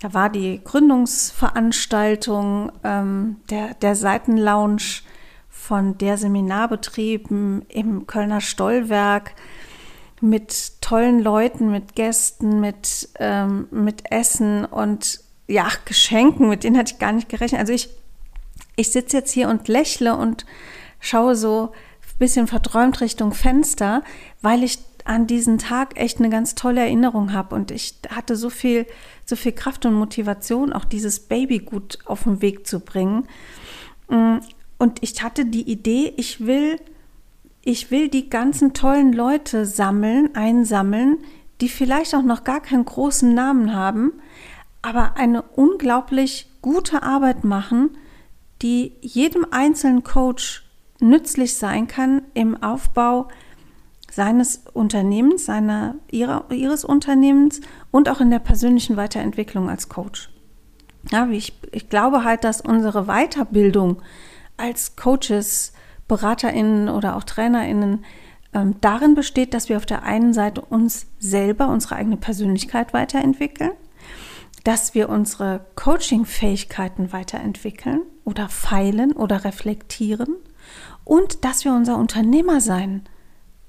Da 0.00 0.12
war 0.12 0.30
die 0.30 0.64
Gründungsveranstaltung 0.64 2.72
ähm, 2.82 3.36
der, 3.50 3.74
der 3.74 3.94
Seitenlounge 3.94 5.02
von 5.48 5.96
der 5.96 6.18
Seminarbetrieben 6.18 7.66
im 7.68 8.08
Kölner 8.08 8.40
Stollwerk 8.40 9.36
mit 10.22 10.80
tollen 10.80 11.20
Leuten, 11.20 11.70
mit 11.70 11.94
Gästen, 11.94 12.60
mit, 12.60 13.08
ähm, 13.18 13.66
mit 13.70 14.10
Essen 14.10 14.64
und 14.64 15.20
ja, 15.48 15.68
Geschenken, 15.84 16.48
mit 16.48 16.64
denen 16.64 16.78
hatte 16.78 16.94
ich 16.94 16.98
gar 16.98 17.12
nicht 17.12 17.28
gerechnet. 17.28 17.60
Also 17.60 17.72
ich, 17.72 17.88
ich 18.76 18.92
sitze 18.92 19.18
jetzt 19.18 19.32
hier 19.32 19.48
und 19.48 19.68
lächle 19.68 20.16
und 20.16 20.46
schaue 21.00 21.34
so 21.34 21.72
ein 21.72 22.18
bisschen 22.18 22.46
verträumt 22.46 23.00
Richtung 23.00 23.34
Fenster, 23.34 24.02
weil 24.40 24.62
ich 24.62 24.78
an 25.04 25.26
diesen 25.26 25.58
Tag 25.58 25.98
echt 25.98 26.18
eine 26.18 26.30
ganz 26.30 26.54
tolle 26.54 26.80
Erinnerung 26.80 27.32
habe 27.32 27.56
und 27.56 27.72
ich 27.72 27.96
hatte 28.08 28.36
so 28.36 28.50
viel, 28.50 28.86
so 29.24 29.34
viel 29.34 29.52
Kraft 29.52 29.84
und 29.84 29.94
Motivation, 29.94 30.72
auch 30.72 30.84
dieses 30.84 31.18
Baby 31.18 31.58
gut 31.58 31.98
auf 32.06 32.22
den 32.22 32.40
Weg 32.40 32.66
zu 32.66 32.78
bringen. 32.78 33.26
Mm, 34.08 34.36
und 34.78 35.02
ich 35.02 35.20
hatte 35.22 35.44
die 35.44 35.68
Idee, 35.68 36.12
ich 36.16 36.46
will, 36.46 36.78
ich 37.64 37.90
will 37.90 38.08
die 38.08 38.28
ganzen 38.28 38.72
tollen 38.72 39.12
Leute 39.12 39.66
sammeln, 39.66 40.34
einsammeln, 40.34 41.18
die 41.60 41.68
vielleicht 41.68 42.14
auch 42.14 42.22
noch 42.22 42.44
gar 42.44 42.60
keinen 42.60 42.84
großen 42.84 43.32
Namen 43.32 43.74
haben, 43.74 44.12
aber 44.82 45.16
eine 45.16 45.42
unglaublich 45.42 46.48
gute 46.60 47.02
Arbeit 47.02 47.44
machen, 47.44 47.90
die 48.62 48.92
jedem 49.00 49.46
einzelnen 49.50 50.02
Coach 50.02 50.64
nützlich 51.00 51.56
sein 51.56 51.86
kann 51.86 52.22
im 52.34 52.60
Aufbau 52.62 53.28
seines 54.10 54.64
Unternehmens, 54.72 55.46
seiner, 55.46 55.96
ihrer, 56.10 56.50
ihres 56.50 56.84
Unternehmens 56.84 57.60
und 57.90 58.08
auch 58.08 58.20
in 58.20 58.30
der 58.30 58.40
persönlichen 58.40 58.96
Weiterentwicklung 58.96 59.70
als 59.70 59.88
Coach. 59.88 60.30
Ja, 61.10 61.28
ich, 61.28 61.54
ich 61.72 61.88
glaube 61.88 62.22
halt, 62.22 62.44
dass 62.44 62.60
unsere 62.60 63.06
Weiterbildung 63.06 64.02
als 64.56 64.96
Coaches, 64.96 65.72
BeraterInnen 66.12 66.90
oder 66.90 67.16
auch 67.16 67.24
TrainerInnen 67.24 68.04
ähm, 68.52 68.74
darin 68.82 69.14
besteht, 69.14 69.54
dass 69.54 69.70
wir 69.70 69.78
auf 69.78 69.86
der 69.86 70.02
einen 70.02 70.34
Seite 70.34 70.60
uns 70.60 71.06
selber, 71.18 71.68
unsere 71.68 71.96
eigene 71.96 72.18
Persönlichkeit 72.18 72.92
weiterentwickeln, 72.92 73.72
dass 74.62 74.94
wir 74.94 75.08
unsere 75.08 75.64
Coaching-Fähigkeiten 75.74 77.14
weiterentwickeln 77.14 78.02
oder 78.24 78.50
feilen 78.50 79.12
oder 79.12 79.44
reflektieren 79.44 80.36
und 81.04 81.46
dass 81.46 81.64
wir 81.64 81.72
unser 81.72 81.96
Unternehmersein 81.96 83.04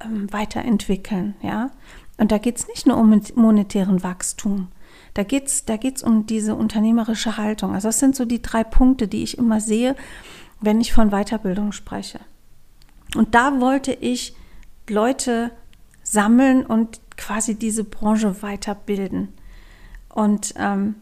ähm, 0.03 0.27
weiterentwickeln. 0.33 1.35
Ja? 1.41 1.71
Und 2.17 2.33
da 2.33 2.39
geht 2.39 2.57
es 2.57 2.67
nicht 2.67 2.85
nur 2.85 2.97
um 2.97 3.21
monetären 3.35 4.03
Wachstum. 4.03 4.67
Da 5.13 5.23
geht 5.23 5.47
es 5.47 5.63
da 5.63 5.77
geht's 5.77 6.03
um 6.03 6.25
diese 6.25 6.55
unternehmerische 6.55 7.37
Haltung. 7.37 7.73
Also 7.73 7.87
das 7.87 7.99
sind 7.99 8.17
so 8.17 8.25
die 8.25 8.41
drei 8.41 8.65
Punkte, 8.65 9.07
die 9.07 9.23
ich 9.23 9.37
immer 9.37 9.61
sehe, 9.61 9.95
wenn 10.59 10.81
ich 10.81 10.91
von 10.91 11.11
Weiterbildung 11.11 11.71
spreche. 11.71 12.19
Und 13.15 13.35
da 13.35 13.59
wollte 13.61 13.93
ich 13.93 14.35
Leute 14.89 15.51
sammeln 16.03 16.65
und 16.65 16.99
quasi 17.17 17.55
diese 17.55 17.83
Branche 17.83 18.41
weiterbilden. 18.41 19.29
Und 20.13 20.53
ähm, 20.57 20.95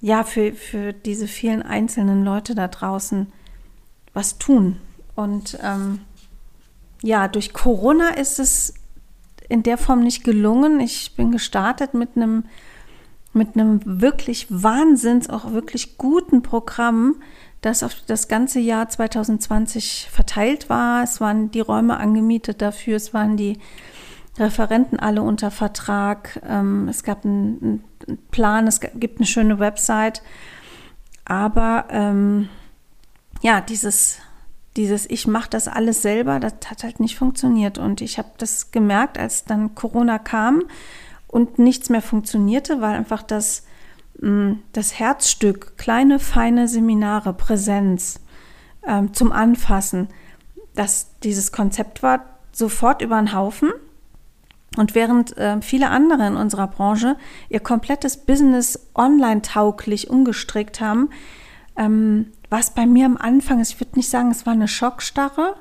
ja, 0.00 0.24
für, 0.24 0.52
für 0.52 0.92
diese 0.92 1.26
vielen 1.26 1.62
einzelnen 1.62 2.24
Leute 2.24 2.54
da 2.54 2.68
draußen 2.68 3.32
was 4.12 4.38
tun. 4.38 4.78
Und 5.14 5.58
ähm, 5.62 6.00
ja, 7.02 7.28
durch 7.28 7.52
Corona 7.52 8.10
ist 8.10 8.38
es 8.38 8.74
in 9.48 9.62
der 9.62 9.78
Form 9.78 10.00
nicht 10.00 10.24
gelungen. 10.24 10.80
Ich 10.80 11.14
bin 11.14 11.32
gestartet 11.32 11.94
mit 11.94 12.16
einem 12.16 12.44
mit 13.36 13.54
einem 13.54 13.80
wirklich 13.84 14.46
wahnsinns, 14.48 15.28
auch 15.28 15.52
wirklich 15.52 15.98
guten 15.98 16.42
Programm, 16.42 17.16
das 17.60 17.82
auf 17.82 17.94
das 18.06 18.28
ganze 18.28 18.60
Jahr 18.60 18.88
2020 18.88 20.08
verteilt 20.10 20.68
war. 20.68 21.02
Es 21.02 21.20
waren 21.20 21.50
die 21.50 21.60
Räume 21.60 21.96
angemietet 21.96 22.62
dafür, 22.62 22.96
es 22.96 23.14
waren 23.14 23.36
die 23.36 23.58
Referenten 24.38 24.98
alle 24.98 25.22
unter 25.22 25.50
Vertrag, 25.50 26.40
ähm, 26.46 26.88
es 26.88 27.02
gab 27.02 27.24
einen, 27.24 27.82
Plan, 28.30 28.66
es 28.66 28.80
gibt 28.80 29.18
eine 29.18 29.26
schöne 29.26 29.58
Website. 29.58 30.22
Aber 31.24 31.86
ähm, 31.90 32.48
ja, 33.42 33.60
dieses, 33.60 34.18
dieses 34.76 35.08
Ich 35.10 35.26
mache 35.26 35.50
das 35.50 35.66
alles 35.66 36.02
selber, 36.02 36.38
das 36.38 36.54
hat 36.66 36.84
halt 36.84 37.00
nicht 37.00 37.16
funktioniert. 37.16 37.78
Und 37.78 38.00
ich 38.00 38.18
habe 38.18 38.30
das 38.38 38.70
gemerkt, 38.70 39.18
als 39.18 39.44
dann 39.44 39.74
Corona 39.74 40.18
kam 40.18 40.64
und 41.26 41.58
nichts 41.58 41.88
mehr 41.88 42.02
funktionierte, 42.02 42.80
weil 42.80 42.94
einfach 42.94 43.22
das 43.22 43.64
das 44.18 44.98
Herzstück, 44.98 45.76
kleine, 45.76 46.18
feine 46.18 46.68
Seminare, 46.68 47.32
Präsenz 47.32 48.20
ähm, 48.86 49.12
zum 49.12 49.32
Anfassen, 49.32 50.08
dass 50.74 51.18
dieses 51.22 51.52
Konzept 51.52 52.02
war 52.02 52.24
sofort 52.52 53.02
über 53.02 53.16
den 53.16 53.34
Haufen. 53.34 53.72
Und 54.76 54.94
während 54.94 55.36
äh, 55.36 55.60
viele 55.62 55.90
andere 55.90 56.26
in 56.26 56.36
unserer 56.36 56.66
Branche 56.66 57.16
ihr 57.48 57.60
komplettes 57.60 58.16
Business 58.16 58.88
online 58.94 59.42
tauglich 59.42 60.10
umgestrickt 60.10 60.80
haben, 60.80 61.10
ähm, 61.76 62.32
was 62.50 62.70
bei 62.70 62.86
mir 62.86 63.06
am 63.06 63.16
Anfang, 63.16 63.60
ich 63.60 63.78
würde 63.80 63.96
nicht 63.96 64.08
sagen, 64.08 64.30
es 64.30 64.46
war 64.46 64.52
eine 64.52 64.68
Schockstarre, 64.68 65.56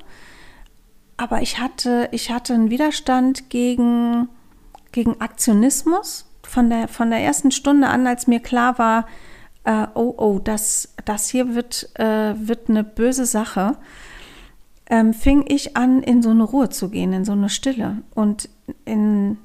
aber 1.18 1.42
ich 1.42 1.60
hatte, 1.60 2.10
ich 2.12 2.30
hatte 2.30 2.54
einen 2.54 2.70
Widerstand 2.70 3.50
gegen, 3.50 4.28
gegen 4.92 5.20
Aktionismus 5.22 6.26
von 6.46 6.70
der, 6.70 6.88
von 6.88 7.10
der 7.10 7.20
ersten 7.20 7.52
Stunde 7.52 7.88
an, 7.88 8.08
als 8.08 8.28
mir 8.28 8.40
klar 8.40 8.78
war, 8.78 9.06
äh, 9.66 9.88
oh, 9.96 10.14
oh, 10.18 10.40
das, 10.40 10.94
das 11.06 11.30
hier 11.30 11.56
wird, 11.56 11.90
äh, 12.00 12.34
wird 12.36 12.70
eine 12.70 12.84
böse 12.84 13.26
Sache, 13.26 13.78
ähm, 14.88 15.14
fing 15.14 15.46
ich 15.48 15.76
an, 15.76 16.04
in 16.04 16.22
so 16.22 16.30
eine 16.30 16.44
Ruhe 16.44 16.70
zu 16.70 16.90
gehen, 16.90 17.12
in 17.14 17.26
so 17.26 17.32
eine 17.32 17.50
Stille. 17.50 18.04
Und 18.14 18.50
in, 18.86 19.38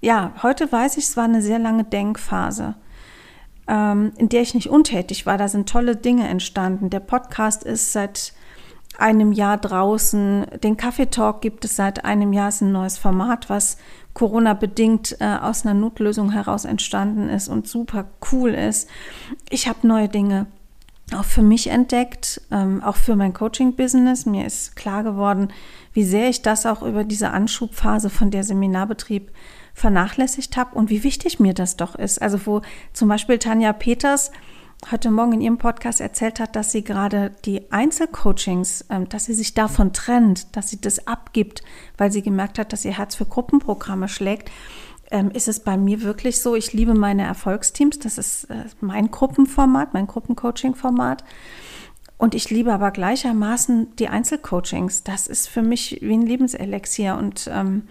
ja, 0.00 0.32
heute 0.42 0.70
weiß 0.70 0.96
ich, 0.96 1.04
es 1.04 1.16
war 1.16 1.24
eine 1.24 1.42
sehr 1.42 1.60
lange 1.60 1.84
Denkphase, 1.84 2.74
ähm, 3.68 4.12
in 4.18 4.28
der 4.28 4.42
ich 4.42 4.54
nicht 4.54 4.68
untätig 4.68 5.24
war. 5.24 5.38
Da 5.38 5.48
sind 5.48 5.68
tolle 5.68 5.94
Dinge 5.96 6.28
entstanden. 6.28 6.90
Der 6.90 7.00
Podcast 7.00 7.62
ist 7.62 7.92
seit 7.92 8.32
einem 8.98 9.32
Jahr 9.32 9.58
draußen. 9.58 10.46
Den 10.62 10.76
Kaffee 10.76 11.06
Talk 11.06 11.40
gibt 11.40 11.64
es 11.64 11.76
seit 11.76 12.04
einem 12.04 12.32
Jahr, 12.32 12.48
ist 12.48 12.60
ein 12.60 12.72
neues 12.72 12.98
Format, 12.98 13.48
was 13.48 13.78
Corona-bedingt 14.14 15.16
äh, 15.20 15.38
aus 15.40 15.64
einer 15.64 15.74
Notlösung 15.74 16.30
heraus 16.32 16.64
entstanden 16.64 17.28
ist 17.28 17.48
und 17.48 17.66
super 17.66 18.06
cool 18.30 18.50
ist. 18.50 18.88
Ich 19.48 19.68
habe 19.68 19.86
neue 19.86 20.08
Dinge 20.08 20.46
auch 21.14 21.24
für 21.24 21.42
mich 21.42 21.68
entdeckt, 21.68 22.40
ähm, 22.50 22.82
auch 22.82 22.96
für 22.96 23.16
mein 23.16 23.32
Coaching-Business. 23.32 24.26
Mir 24.26 24.46
ist 24.46 24.76
klar 24.76 25.02
geworden, 25.02 25.52
wie 25.92 26.04
sehr 26.04 26.28
ich 26.28 26.42
das 26.42 26.66
auch 26.66 26.82
über 26.82 27.04
diese 27.04 27.30
Anschubphase 27.30 28.10
von 28.10 28.30
der 28.30 28.44
Seminarbetrieb 28.44 29.30
vernachlässigt 29.74 30.56
habe 30.56 30.74
und 30.74 30.90
wie 30.90 31.02
wichtig 31.02 31.40
mir 31.40 31.54
das 31.54 31.76
doch 31.76 31.94
ist. 31.94 32.20
Also 32.20 32.44
wo 32.46 32.62
zum 32.92 33.08
Beispiel 33.08 33.38
Tanja 33.38 33.72
Peters 33.72 34.30
heute 34.90 35.10
Morgen 35.10 35.34
in 35.34 35.40
ihrem 35.40 35.58
Podcast 35.58 36.00
erzählt 36.00 36.40
hat, 36.40 36.56
dass 36.56 36.72
sie 36.72 36.82
gerade 36.82 37.30
die 37.44 37.70
Einzelcoachings, 37.70 38.86
ähm, 38.90 39.08
dass 39.08 39.26
sie 39.26 39.34
sich 39.34 39.54
davon 39.54 39.92
trennt, 39.92 40.56
dass 40.56 40.70
sie 40.70 40.80
das 40.80 41.06
abgibt, 41.06 41.62
weil 41.96 42.10
sie 42.10 42.22
gemerkt 42.22 42.58
hat, 42.58 42.72
dass 42.72 42.84
ihr 42.84 42.96
Herz 42.98 43.14
für 43.14 43.26
Gruppenprogramme 43.26 44.08
schlägt, 44.08 44.50
ähm, 45.10 45.30
ist 45.30 45.46
es 45.46 45.60
bei 45.60 45.76
mir 45.76 46.02
wirklich 46.02 46.40
so, 46.40 46.56
ich 46.56 46.72
liebe 46.72 46.94
meine 46.94 47.24
Erfolgsteams, 47.24 47.98
das 47.98 48.18
ist 48.18 48.44
äh, 48.44 48.64
mein 48.80 49.10
Gruppenformat, 49.10 49.94
mein 49.94 50.06
Gruppencoaching-Format. 50.06 51.24
Und 52.18 52.34
ich 52.34 52.50
liebe 52.50 52.72
aber 52.72 52.92
gleichermaßen 52.92 53.96
die 53.96 54.06
Einzelcoachings. 54.06 55.02
Das 55.02 55.26
ist 55.26 55.48
für 55.48 55.62
mich 55.62 55.98
wie 56.02 56.12
ein 56.12 56.22
Lebenselixier. 56.22 57.16
Und 57.16 57.50
ähm, 57.52 57.88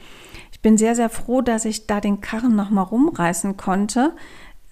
ich 0.53 0.61
bin 0.61 0.77
sehr, 0.77 0.95
sehr 0.95 1.09
froh, 1.09 1.41
dass 1.41 1.65
ich 1.65 1.85
da 1.85 1.99
den 1.99 2.21
Karren 2.21 2.55
nochmal 2.55 2.85
rumreißen 2.85 3.57
konnte, 3.57 4.13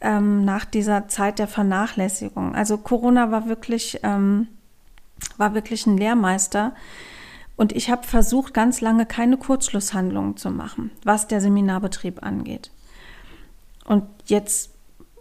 ähm, 0.01 0.46
nach 0.46 0.65
dieser 0.65 1.08
Zeit 1.08 1.39
der 1.39 1.48
Vernachlässigung. 1.48 2.56
Also 2.56 2.77
Corona 2.77 3.32
war 3.32 3.48
wirklich, 3.48 4.00
ähm, 4.03 4.48
war 5.38 5.53
wirklich 5.53 5.86
ein 5.86 5.98
Lehrmeister. 5.98 6.74
Und 7.56 7.74
ich 7.74 7.89
habe 7.89 8.08
versucht, 8.08 8.53
ganz 8.53 8.79
lange 8.79 9.06
keine 9.06 9.38
Kurzschlusshandlungen 9.38 10.38
zu 10.38 10.50
machen, 10.50 10.91
was 11.03 11.27
der 11.27 11.41
Seminarbetrieb 11.41 12.24
angeht. 12.24 12.72
Und 13.84 14.03
jetzt 14.25 14.72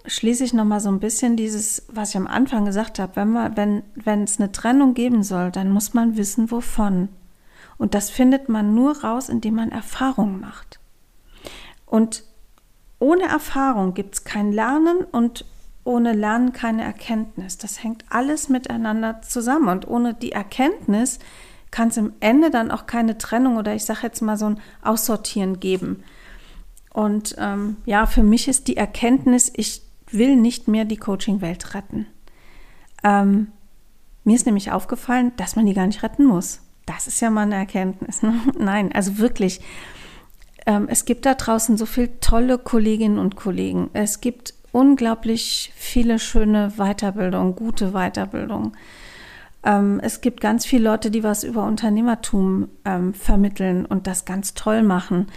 schließe 0.06 0.44
ich 0.44 0.54
nochmal 0.54 0.80
so 0.80 0.88
ein 0.88 1.00
bisschen 1.00 1.37
dieses, 1.37 1.87
was 1.88 2.11
ich 2.11 2.16
am 2.16 2.26
Anfang 2.26 2.64
gesagt 2.64 2.99
habe, 2.99 3.16
wenn, 3.16 3.32
man, 3.32 3.56
wenn, 3.56 3.82
wenn 3.94 4.23
es 4.23 4.38
eine 4.38 4.52
Trennung 4.52 4.94
geben 4.94 5.23
soll, 5.23 5.50
dann 5.50 5.70
muss 5.70 5.94
man 5.94 6.16
wissen, 6.16 6.50
wovon. 6.50 7.08
Und 7.76 7.94
das 7.94 8.11
findet 8.11 8.49
man 8.49 8.75
nur 8.75 9.02
raus, 9.02 9.28
indem 9.28 9.56
man 9.56 9.70
Erfahrungen 9.70 10.40
macht. 10.40 10.78
Und 11.87 12.25
ohne 12.99 13.25
Erfahrung 13.25 13.95
gibt 13.95 14.14
es 14.14 14.25
kein 14.25 14.52
Lernen 14.52 15.05
und 15.12 15.45
ohne 15.85 16.12
Lernen 16.12 16.52
keine 16.52 16.85
Erkenntnis. 16.85 17.57
Das 17.57 17.83
hängt 17.83 18.05
alles 18.11 18.49
miteinander 18.49 19.23
zusammen. 19.23 19.69
Und 19.69 19.88
ohne 19.88 20.14
die 20.14 20.33
Erkenntnis 20.33 21.19
kann 21.71 21.88
es 21.88 21.97
im 21.97 22.12
Ende 22.21 22.50
dann 22.50 22.71
auch 22.71 22.87
keine 22.87 23.19
Trennung 23.19 23.57
oder 23.57 23.75
ich 23.75 23.85
sage 23.85 24.00
jetzt 24.02 24.21
mal 24.21 24.37
so 24.37 24.47
ein 24.47 24.61
Aussortieren 24.83 25.61
geben. 25.61 26.02
Und 26.93 27.37
ähm, 27.38 27.76
ja, 27.87 28.07
für 28.07 28.23
mich 28.23 28.49
ist 28.49 28.69
die 28.69 28.76
Erkenntnis, 28.76 29.52
ich 29.55 29.83
will 30.11 30.37
nicht 30.37 30.69
mehr 30.69 30.85
die 30.85 30.97
Coaching-Welt 30.97 31.75
retten. 31.75 32.07
Ähm, 33.05 33.49
mir 34.25 34.37
ist 34.37 34.47
nämlich 34.47 34.73
aufgefallen, 34.73 35.33
dass 35.37 35.57
man 35.57 35.67
die 35.67 35.75
gar 35.75 35.87
nicht 35.87 36.02
retten 36.02 36.25
muss. 36.25 36.61
Das 36.87 37.07
ist 37.07 37.21
ja 37.21 37.31
mal 37.31 37.43
eine 37.43 37.55
Erkenntnis. 37.55 38.23
Ne? 38.23 38.35
Nein, 38.59 38.93
also 38.93 39.19
wirklich. 39.19 39.61
Ähm, 40.68 40.87
es 40.90 41.06
gibt 41.06 41.25
da 41.25 41.34
draußen 41.34 41.78
so 41.78 41.87
viele 41.87 42.20
tolle 42.20 42.58
Kolleginnen 42.58 43.18
und 43.18 43.37
Kollegen. 43.37 43.88
Es 43.94 44.20
gibt 44.20 44.52
unglaublich 44.70 45.72
viele 45.75 46.18
schöne 46.18 46.75
Weiterbildung, 46.76 47.56
gute 47.56 47.92
Weiterbildung. 47.92 48.76
Ähm, 49.64 49.98
es 50.02 50.20
gibt 50.20 50.42
ganz 50.42 50.66
viele 50.66 50.84
Leute, 50.84 51.10
die 51.10 51.25
was 51.25 51.42
über 51.42 51.64
Unternehmertum 51.64 52.68
ähm, 52.84 53.14
vermitteln 53.14 53.87
und 53.87 54.06
das 54.06 54.26
ganz 54.26 54.52
toll 54.52 54.82
machen. 54.82 55.28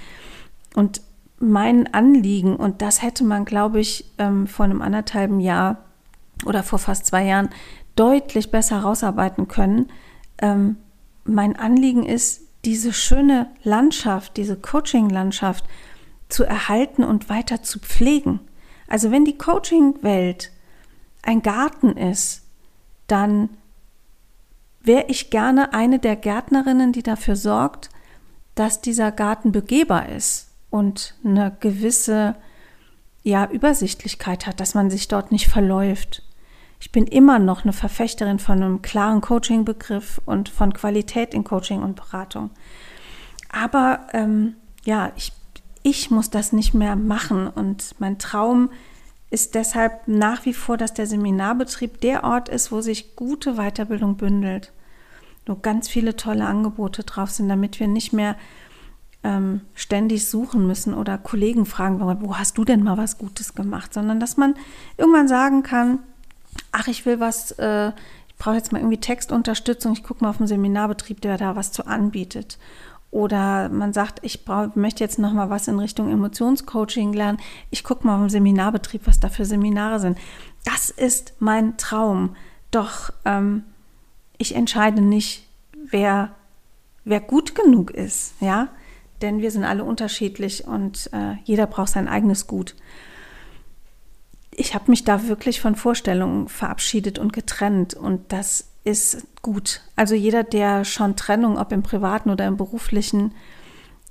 Und 0.75 1.01
mein 1.39 1.93
Anliegen, 1.93 2.57
und 2.57 2.81
das 2.81 3.01
hätte 3.01 3.23
man, 3.23 3.45
glaube 3.45 3.79
ich, 3.79 4.05
vor 4.45 4.65
einem 4.65 4.83
anderthalben 4.83 5.39
Jahr 5.39 5.77
oder 6.45 6.61
vor 6.61 6.77
fast 6.77 7.07
zwei 7.07 7.25
Jahren 7.25 7.49
deutlich 7.95 8.51
besser 8.51 8.81
rausarbeiten 8.81 9.47
können. 9.47 9.87
Mein 10.39 11.55
Anliegen 11.55 12.05
ist, 12.05 12.41
diese 12.65 12.93
schöne 12.93 13.47
Landschaft, 13.63 14.37
diese 14.37 14.55
Coaching-Landschaft 14.55 15.65
zu 16.29 16.43
erhalten 16.43 17.03
und 17.03 17.29
weiter 17.29 17.63
zu 17.63 17.79
pflegen. 17.79 18.39
Also 18.87 19.11
wenn 19.11 19.25
die 19.25 19.37
Coaching-Welt 19.37 20.51
ein 21.23 21.41
Garten 21.41 21.97
ist, 21.97 22.43
dann 23.07 23.49
wäre 24.81 25.05
ich 25.07 25.29
gerne 25.29 25.73
eine 25.73 25.99
der 25.99 26.15
Gärtnerinnen, 26.15 26.91
die 26.91 27.03
dafür 27.03 27.35
sorgt, 27.35 27.89
dass 28.55 28.81
dieser 28.81 29.11
Garten 29.11 29.51
begehbar 29.51 30.09
ist 30.09 30.49
und 30.69 31.15
eine 31.23 31.55
gewisse 31.59 32.35
ja, 33.23 33.45
Übersichtlichkeit 33.45 34.47
hat, 34.47 34.59
dass 34.59 34.73
man 34.73 34.89
sich 34.89 35.07
dort 35.07 35.31
nicht 35.31 35.47
verläuft. 35.47 36.23
Ich 36.81 36.91
bin 36.91 37.05
immer 37.05 37.37
noch 37.37 37.63
eine 37.63 37.73
Verfechterin 37.73 38.39
von 38.39 38.61
einem 38.61 38.81
klaren 38.81 39.21
Coaching-Begriff 39.21 40.19
und 40.25 40.49
von 40.49 40.73
Qualität 40.73 41.35
in 41.35 41.43
Coaching 41.43 41.83
und 41.83 41.95
Beratung. 41.95 42.49
Aber 43.49 44.07
ähm, 44.13 44.55
ja, 44.83 45.11
ich, 45.15 45.31
ich 45.83 46.09
muss 46.09 46.31
das 46.31 46.53
nicht 46.53 46.73
mehr 46.73 46.95
machen 46.95 47.47
und 47.47 47.95
mein 47.99 48.17
Traum 48.17 48.71
ist 49.29 49.53
deshalb 49.53 50.07
nach 50.07 50.43
wie 50.45 50.53
vor, 50.53 50.75
dass 50.75 50.93
der 50.95 51.05
Seminarbetrieb 51.05 52.01
der 52.01 52.23
Ort 52.23 52.49
ist, 52.49 52.71
wo 52.71 52.81
sich 52.81 53.15
gute 53.15 53.53
Weiterbildung 53.55 54.17
bündelt, 54.17 54.73
wo 55.45 55.55
ganz 55.55 55.87
viele 55.87 56.15
tolle 56.15 56.47
Angebote 56.47 57.03
drauf 57.03 57.29
sind, 57.29 57.47
damit 57.47 57.79
wir 57.79 57.87
nicht 57.87 58.11
mehr 58.11 58.35
ähm, 59.23 59.61
ständig 59.75 60.27
suchen 60.27 60.65
müssen 60.65 60.95
oder 60.95 61.19
Kollegen 61.19 61.67
fragen, 61.67 61.99
wo 61.99 62.37
hast 62.37 62.57
du 62.57 62.65
denn 62.65 62.81
mal 62.81 62.97
was 62.97 63.19
Gutes 63.19 63.53
gemacht, 63.53 63.93
sondern 63.93 64.19
dass 64.19 64.35
man 64.35 64.55
irgendwann 64.97 65.27
sagen 65.27 65.61
kann, 65.61 65.99
ach, 66.71 66.87
ich 66.87 67.05
will 67.05 67.19
was, 67.19 67.51
äh, 67.53 67.89
ich 68.27 68.35
brauche 68.37 68.55
jetzt 68.55 68.71
mal 68.71 68.79
irgendwie 68.79 68.99
Textunterstützung, 68.99 69.93
ich 69.93 70.03
gucke 70.03 70.23
mal 70.23 70.29
auf 70.29 70.37
den 70.37 70.47
Seminarbetrieb, 70.47 71.21
der 71.21 71.37
da 71.37 71.55
was 71.55 71.71
zu 71.71 71.85
anbietet. 71.85 72.57
Oder 73.11 73.67
man 73.69 73.91
sagt, 73.91 74.19
ich 74.21 74.45
brauch, 74.45 74.75
möchte 74.75 75.03
jetzt 75.03 75.19
noch 75.19 75.33
mal 75.33 75.49
was 75.49 75.67
in 75.67 75.79
Richtung 75.79 76.09
Emotionscoaching 76.09 77.11
lernen. 77.11 77.39
Ich 77.69 77.83
gucke 77.83 78.07
mal 78.07 78.15
auf 78.15 78.21
den 78.21 78.29
Seminarbetrieb, 78.29 79.01
was 79.05 79.19
da 79.19 79.27
für 79.27 79.43
Seminare 79.43 79.99
sind. 79.99 80.17
Das 80.63 80.89
ist 80.89 81.33
mein 81.39 81.75
Traum. 81.75 82.35
Doch 82.71 83.11
ähm, 83.25 83.63
ich 84.37 84.55
entscheide 84.55 85.01
nicht, 85.01 85.45
wer, 85.73 86.29
wer 87.03 87.19
gut 87.19 87.53
genug 87.53 87.91
ist, 87.91 88.33
ja 88.39 88.69
denn 89.21 89.41
wir 89.41 89.51
sind 89.51 89.63
alle 89.63 89.83
unterschiedlich 89.83 90.67
und 90.67 91.09
äh, 91.13 91.35
jeder 91.43 91.67
braucht 91.67 91.89
sein 91.89 92.07
eigenes 92.07 92.47
Gut. 92.47 92.75
Ich 94.51 94.75
habe 94.75 94.91
mich 94.91 95.03
da 95.03 95.27
wirklich 95.27 95.61
von 95.61 95.75
Vorstellungen 95.75 96.47
verabschiedet 96.49 97.19
und 97.19 97.33
getrennt 97.33 97.93
und 97.93 98.31
das 98.31 98.67
ist 98.83 99.25
gut. 99.41 99.81
Also 99.95 100.15
jeder, 100.15 100.43
der 100.43 100.85
schon 100.85 101.15
Trennung, 101.15 101.57
ob 101.57 101.71
im 101.71 101.83
privaten 101.83 102.29
oder 102.29 102.47
im 102.47 102.57
beruflichen, 102.57 103.33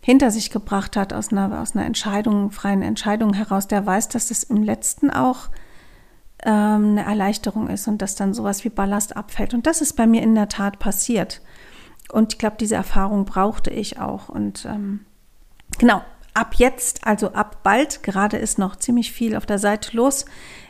hinter 0.00 0.30
sich 0.30 0.50
gebracht 0.50 0.97
hat 0.97 1.12
aus 1.12 1.30
einer, 1.30 1.61
aus 1.61 1.76
einer 1.76 1.85
Entscheidung, 1.85 2.50
freien 2.50 2.82
Entscheidung 2.82 3.35
heraus, 3.35 3.68
der 3.68 3.85
weiß, 3.85 4.09
dass 4.09 4.30
es 4.30 4.44
im 4.44 4.62
letzten 4.62 5.11
auch 5.11 5.49
ähm, 6.42 6.92
eine 6.92 7.04
Erleichterung 7.04 7.68
ist 7.68 7.87
und 7.87 8.00
dass 8.00 8.14
dann 8.14 8.32
sowas 8.32 8.64
wie 8.64 8.70
Ballast 8.70 9.16
abfällt. 9.16 9.52
Und 9.52 9.66
das 9.66 9.82
ist 9.82 9.94
bei 9.94 10.06
mir 10.06 10.23
in 10.23 10.35
der 10.35 10.49
Tat 10.49 10.78
passiert. 10.78 11.42
Und 12.11 12.32
ich 12.32 12.38
glaube, 12.38 12.56
diese 12.59 12.76
Erfahrung 12.76 13.25
brauchte 13.25 13.70
ich 13.70 14.00
auch. 14.00 14.28
Und 14.28 14.64
ähm, 14.64 15.00
genau, 15.78 16.02
ab 16.34 16.54
jetzt, 16.56 17.06
also 17.06 17.32
ab 17.32 17.62
bald, 17.62 18.02
gerade 18.02 18.37
ist 18.37 18.58
noch 18.58 18.76
ziemlich 18.76 19.12
viel 19.12 19.37
auf 19.37 19.46
der 19.46 19.58
Seite 19.58 19.96
los 19.96 20.25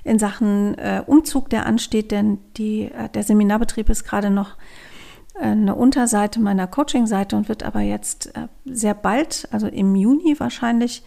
in 0.05 0.19
Sachen 0.19 0.77
äh, 0.79 1.03
Umzug, 1.07 1.51
der 1.51 1.67
ansteht, 1.67 2.11
denn 2.11 2.39
die, 2.57 2.85
äh, 2.85 3.09
der 3.09 3.23
Seminarbetrieb 3.23 3.89
ist 3.89 4.05
gerade 4.05 4.31
noch 4.31 4.57
äh, 5.35 5.45
eine 5.45 5.75
Unterseite 5.75 6.41
meiner 6.41 6.67
Coaching-Seite 6.67 7.37
und 7.37 7.49
wird 7.49 7.63
aber 7.63 7.81
jetzt 7.81 8.35
äh, 8.37 8.49
sehr 8.65 8.95
bald, 8.95 9.49
also 9.51 9.67
im 9.67 9.95
Juni 9.95 10.39
wahrscheinlich, 10.39 11.03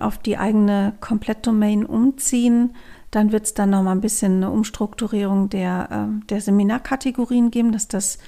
auf 0.00 0.16
die 0.16 0.38
eigene 0.38 0.94
Komplettdomain 1.00 1.84
umziehen. 1.84 2.74
Dann 3.10 3.30
wird 3.30 3.44
es 3.44 3.54
dann 3.54 3.70
noch 3.70 3.82
mal 3.82 3.92
ein 3.92 4.00
bisschen 4.00 4.36
eine 4.36 4.50
Umstrukturierung 4.50 5.50
der, 5.50 5.88
ähm, 5.92 6.26
der 6.28 6.40
Seminarkategorien 6.40 7.50
geben, 7.50 7.70
dass 7.70 7.86
das 7.86 8.18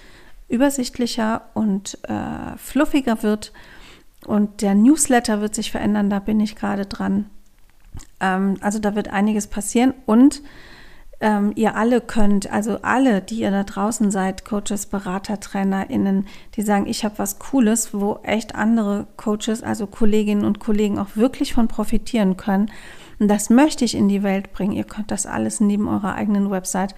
übersichtlicher 0.49 1.49
und 1.55 1.99
äh, 2.03 2.57
fluffiger 2.59 3.23
wird. 3.23 3.53
Und 4.27 4.63
der 4.63 4.75
Newsletter 4.75 5.41
wird 5.41 5.55
sich 5.55 5.71
verändern, 5.71 6.11
da 6.11 6.19
bin 6.19 6.41
ich 6.41 6.57
gerade 6.57 6.87
dran. 6.87 7.27
Ähm, 8.21 8.57
also 8.61 8.79
da 8.79 8.95
wird 8.95 9.09
einiges 9.09 9.47
passieren 9.47 9.95
und 10.07 10.43
ähm, 11.23 11.53
ihr 11.55 11.77
alle 11.77 12.01
könnt, 12.01 12.51
also 12.51 12.79
alle, 12.83 13.23
die 13.23 13.41
ihr 13.41 13.53
da 13.53 13.63
draußen 13.63 14.11
seid, 14.11 14.45
Coaches, 14.45 14.87
Berater, 14.87 15.39
TrainerInnen, 15.39 16.27
die 16.57 16.63
sagen, 16.63 16.87
ich 16.87 17.05
habe 17.05 17.19
was 17.19 17.39
Cooles, 17.39 17.95
wo 17.95 18.19
echt 18.25 18.57
andere 18.57 19.07
Coaches, 19.17 19.63
also 19.63 19.87
Kolleginnen 19.87 20.45
und 20.45 20.59
Kollegen 20.59 20.99
auch 20.99 21.15
wirklich 21.15 21.55
von 21.55 21.69
profitieren 21.69 22.37
können. 22.37 22.73
Und 23.21 23.29
das 23.29 23.51
möchte 23.51 23.85
ich 23.85 23.95
in 23.95 24.09
die 24.09 24.25
Welt 24.25 24.53
bringen. 24.53 24.73
Ihr 24.73 24.83
könnt 24.83 25.13
das 25.13 25.27
alles 25.27 25.61
neben 25.61 25.87
eurer 25.87 26.15
eigenen 26.15 26.51
Website 26.51 26.97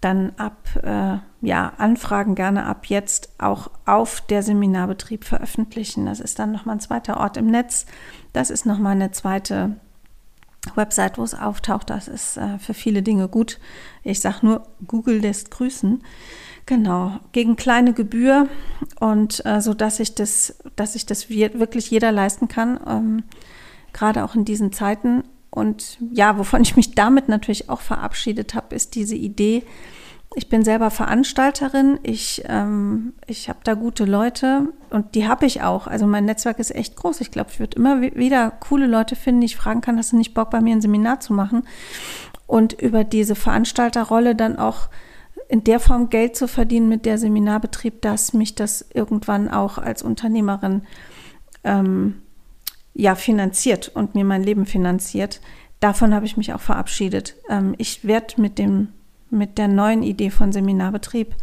dann 0.00 0.32
ab, 0.36 0.68
äh, 0.82 1.18
ja, 1.42 1.72
Anfragen 1.76 2.34
gerne 2.34 2.64
ab 2.64 2.86
jetzt 2.86 3.30
auch 3.38 3.70
auf 3.84 4.20
der 4.22 4.42
Seminarbetrieb 4.42 5.24
veröffentlichen. 5.24 6.06
Das 6.06 6.20
ist 6.20 6.38
dann 6.38 6.52
nochmal 6.52 6.76
ein 6.76 6.80
zweiter 6.80 7.18
Ort 7.18 7.36
im 7.36 7.46
Netz. 7.46 7.86
Das 8.32 8.50
ist 8.50 8.64
nochmal 8.64 8.92
eine 8.92 9.10
zweite 9.10 9.76
Website, 10.74 11.18
wo 11.18 11.22
es 11.22 11.34
auftaucht. 11.34 11.90
Das 11.90 12.08
ist 12.08 12.36
äh, 12.36 12.58
für 12.58 12.74
viele 12.74 13.02
Dinge 13.02 13.28
gut. 13.28 13.58
Ich 14.02 14.20
sage 14.20 14.38
nur, 14.42 14.66
Google 14.86 15.18
lässt 15.18 15.50
grüßen. 15.50 16.02
Genau, 16.66 17.18
gegen 17.32 17.56
kleine 17.56 17.92
Gebühr 17.92 18.46
und 19.00 19.44
äh, 19.44 19.60
so, 19.60 19.74
dass 19.74 19.98
ich 19.98 20.14
das, 20.14 20.56
dass 20.76 20.94
ich 20.94 21.04
das 21.04 21.28
wirklich 21.28 21.90
jeder 21.90 22.12
leisten 22.12 22.48
kann, 22.48 22.78
ähm, 22.86 23.22
gerade 23.92 24.24
auch 24.24 24.34
in 24.34 24.44
diesen 24.44 24.72
Zeiten. 24.72 25.24
Und 25.50 25.98
ja, 26.12 26.38
wovon 26.38 26.62
ich 26.62 26.76
mich 26.76 26.94
damit 26.94 27.28
natürlich 27.28 27.68
auch 27.68 27.80
verabschiedet 27.80 28.54
habe, 28.54 28.74
ist 28.74 28.94
diese 28.94 29.16
Idee, 29.16 29.64
ich 30.36 30.48
bin 30.48 30.62
selber 30.62 30.90
Veranstalterin, 30.90 31.98
ich, 32.04 32.44
ähm, 32.46 33.14
ich 33.26 33.48
habe 33.48 33.58
da 33.64 33.74
gute 33.74 34.04
Leute 34.04 34.68
und 34.90 35.16
die 35.16 35.26
habe 35.26 35.44
ich 35.44 35.62
auch. 35.62 35.88
Also 35.88 36.06
mein 36.06 36.24
Netzwerk 36.24 36.60
ist 36.60 36.72
echt 36.72 36.94
groß. 36.94 37.20
Ich 37.20 37.32
glaube, 37.32 37.50
ich 37.52 37.58
würde 37.58 37.76
immer 37.76 38.00
wieder 38.00 38.52
coole 38.52 38.86
Leute 38.86 39.16
finden, 39.16 39.40
die 39.40 39.46
ich 39.46 39.56
fragen 39.56 39.80
kann, 39.80 39.98
hast 39.98 40.12
du 40.12 40.16
nicht 40.16 40.32
Bock, 40.32 40.50
bei 40.50 40.60
mir 40.60 40.76
ein 40.76 40.80
Seminar 40.80 41.18
zu 41.18 41.32
machen? 41.32 41.64
Und 42.46 42.80
über 42.80 43.02
diese 43.02 43.34
Veranstalterrolle 43.34 44.36
dann 44.36 44.56
auch 44.56 44.88
in 45.48 45.64
der 45.64 45.80
Form 45.80 46.10
Geld 46.10 46.36
zu 46.36 46.46
verdienen 46.46 46.88
mit 46.88 47.06
der 47.06 47.18
Seminarbetrieb, 47.18 48.00
dass 48.00 48.32
mich 48.32 48.54
das 48.54 48.86
irgendwann 48.94 49.48
auch 49.48 49.78
als 49.78 50.02
Unternehmerin 50.02 50.82
ähm, 51.64 52.22
ja 52.94 53.14
finanziert 53.14 53.88
und 53.88 54.14
mir 54.14 54.24
mein 54.24 54.42
Leben 54.42 54.66
finanziert. 54.66 55.40
Davon 55.80 56.14
habe 56.14 56.26
ich 56.26 56.36
mich 56.36 56.52
auch 56.52 56.60
verabschiedet. 56.60 57.36
Ähm, 57.48 57.74
ich 57.78 58.04
werde 58.04 58.40
mit 58.40 58.58
dem 58.58 58.88
mit 59.30 59.58
der 59.58 59.68
neuen 59.68 60.02
Idee 60.02 60.30
von 60.30 60.52
Seminarbetrieb, 60.52 61.34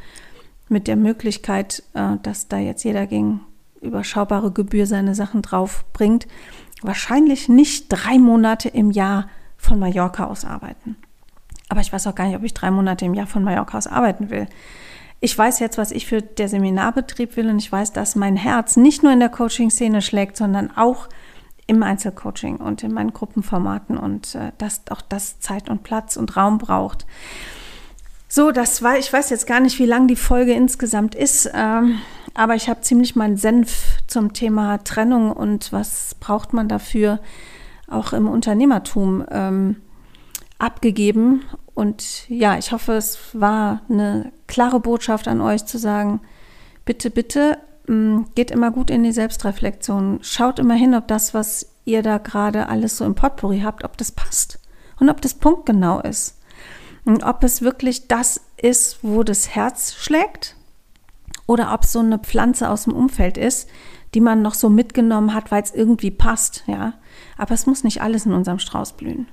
mit 0.69 0.87
der 0.87 0.97
Möglichkeit, 0.97 1.83
äh, 1.93 2.17
dass 2.21 2.47
da 2.47 2.57
jetzt 2.57 2.83
jeder 2.83 3.07
gegen 3.07 3.41
überschaubare 3.81 4.51
Gebühr 4.51 4.85
seine 4.85 5.15
Sachen 5.15 5.41
drauf 5.41 5.85
bringt, 5.93 6.27
wahrscheinlich 6.81 7.47
nicht 7.49 7.87
drei 7.89 8.19
Monate 8.19 8.69
im 8.69 8.91
Jahr 8.91 9.29
von 9.57 9.79
Mallorca 9.79 10.25
aus 10.25 10.45
arbeiten. 10.45 10.97
Aber 11.69 11.81
ich 11.81 11.91
weiß 11.91 12.07
auch 12.07 12.15
gar 12.15 12.27
nicht, 12.27 12.35
ob 12.35 12.43
ich 12.43 12.53
drei 12.53 12.71
Monate 12.71 13.05
im 13.05 13.13
Jahr 13.13 13.27
von 13.27 13.43
Mallorca 13.43 13.77
aus 13.77 13.87
arbeiten 13.87 14.29
will. 14.29 14.47
Ich 15.19 15.35
weiß 15.35 15.59
jetzt, 15.59 15.77
was 15.77 15.91
ich 15.91 16.05
für 16.05 16.21
der 16.21 16.47
Seminarbetrieb 16.47 17.37
will 17.37 17.49
und 17.49 17.57
ich 17.57 17.71
weiß, 17.71 17.91
dass 17.93 18.15
mein 18.15 18.35
Herz 18.35 18.77
nicht 18.77 19.01
nur 19.01 19.11
in 19.11 19.19
der 19.19 19.29
Coaching-Szene 19.29 20.01
schlägt, 20.01 20.37
sondern 20.37 20.75
auch 20.75 21.07
im 21.67 21.83
Einzelcoaching 21.83 22.57
und 22.57 22.81
in 22.83 22.93
meinen 22.93 23.13
Gruppenformaten 23.13 23.97
und 23.97 24.35
äh, 24.35 24.51
dass 24.57 24.81
auch 24.89 25.01
das 25.01 25.39
Zeit 25.39 25.69
und 25.69 25.83
Platz 25.83 26.15
und 26.17 26.35
Raum 26.37 26.57
braucht. 26.57 27.05
So, 28.29 28.51
das 28.51 28.81
war, 28.81 28.97
ich 28.97 29.11
weiß 29.11 29.29
jetzt 29.29 29.47
gar 29.47 29.59
nicht, 29.59 29.79
wie 29.79 29.85
lang 29.85 30.07
die 30.07 30.15
Folge 30.15 30.53
insgesamt 30.53 31.15
ist, 31.15 31.49
ähm, 31.53 31.99
aber 32.33 32.55
ich 32.55 32.69
habe 32.69 32.81
ziemlich 32.81 33.15
meinen 33.15 33.37
Senf 33.37 33.99
zum 34.07 34.33
Thema 34.33 34.79
Trennung 34.79 35.31
und 35.31 35.71
was 35.71 36.15
braucht 36.15 36.53
man 36.53 36.67
dafür 36.67 37.19
auch 37.89 38.13
im 38.13 38.27
Unternehmertum 38.27 39.25
ähm, 39.31 39.77
abgegeben. 40.59 41.43
Und 41.73 42.27
ja, 42.29 42.57
ich 42.57 42.71
hoffe, 42.71 42.93
es 42.93 43.19
war 43.33 43.81
eine 43.89 44.31
klare 44.47 44.79
Botschaft 44.79 45.27
an 45.27 45.41
euch 45.41 45.65
zu 45.65 45.77
sagen, 45.77 46.21
bitte, 46.85 47.09
bitte, 47.09 47.57
geht 47.87 48.51
immer 48.51 48.71
gut 48.71 48.89
in 48.89 49.03
die 49.03 49.11
Selbstreflexion. 49.11 50.19
Schaut 50.21 50.59
immer 50.59 50.75
hin, 50.75 50.93
ob 50.93 51.07
das, 51.07 51.33
was 51.33 51.67
ihr 51.85 52.03
da 52.03 52.17
gerade 52.17 52.67
alles 52.67 52.97
so 52.97 53.05
im 53.05 53.15
Potpourri 53.15 53.61
habt, 53.61 53.83
ob 53.83 53.97
das 53.97 54.11
passt 54.11 54.59
und 54.99 55.09
ob 55.09 55.21
das 55.21 55.35
punktgenau 55.35 56.01
ist. 56.01 56.39
Und 57.05 57.23
ob 57.23 57.43
es 57.43 57.61
wirklich 57.61 58.09
das 58.09 58.41
ist, 58.61 58.99
wo 59.01 59.23
das 59.23 59.55
Herz 59.55 59.95
schlägt 59.95 60.57
oder 61.45 61.73
ob 61.73 61.83
es 61.83 61.93
so 61.93 61.99
eine 61.99 62.19
Pflanze 62.19 62.69
aus 62.69 62.83
dem 62.83 62.93
Umfeld 62.93 63.37
ist, 63.37 63.69
die 64.13 64.19
man 64.19 64.41
noch 64.41 64.53
so 64.53 64.69
mitgenommen 64.69 65.33
hat, 65.33 65.49
weil 65.51 65.63
es 65.63 65.73
irgendwie 65.73 66.11
passt, 66.11 66.63
ja. 66.67 66.93
Aber 67.37 67.53
es 67.53 67.65
muss 67.65 67.85
nicht 67.85 68.01
alles 68.01 68.25
in 68.25 68.33
unserem 68.33 68.59
Strauß 68.59 68.93
blühen. 68.93 69.27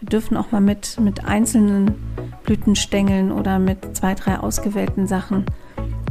Wir 0.00 0.08
dürfen 0.10 0.36
auch 0.36 0.52
mal 0.52 0.60
mit, 0.60 1.00
mit 1.00 1.24
einzelnen 1.24 1.94
Blütenstängeln 2.44 3.32
oder 3.32 3.58
mit 3.58 3.96
zwei, 3.96 4.14
drei 4.14 4.38
ausgewählten 4.38 5.06
Sachen 5.06 5.46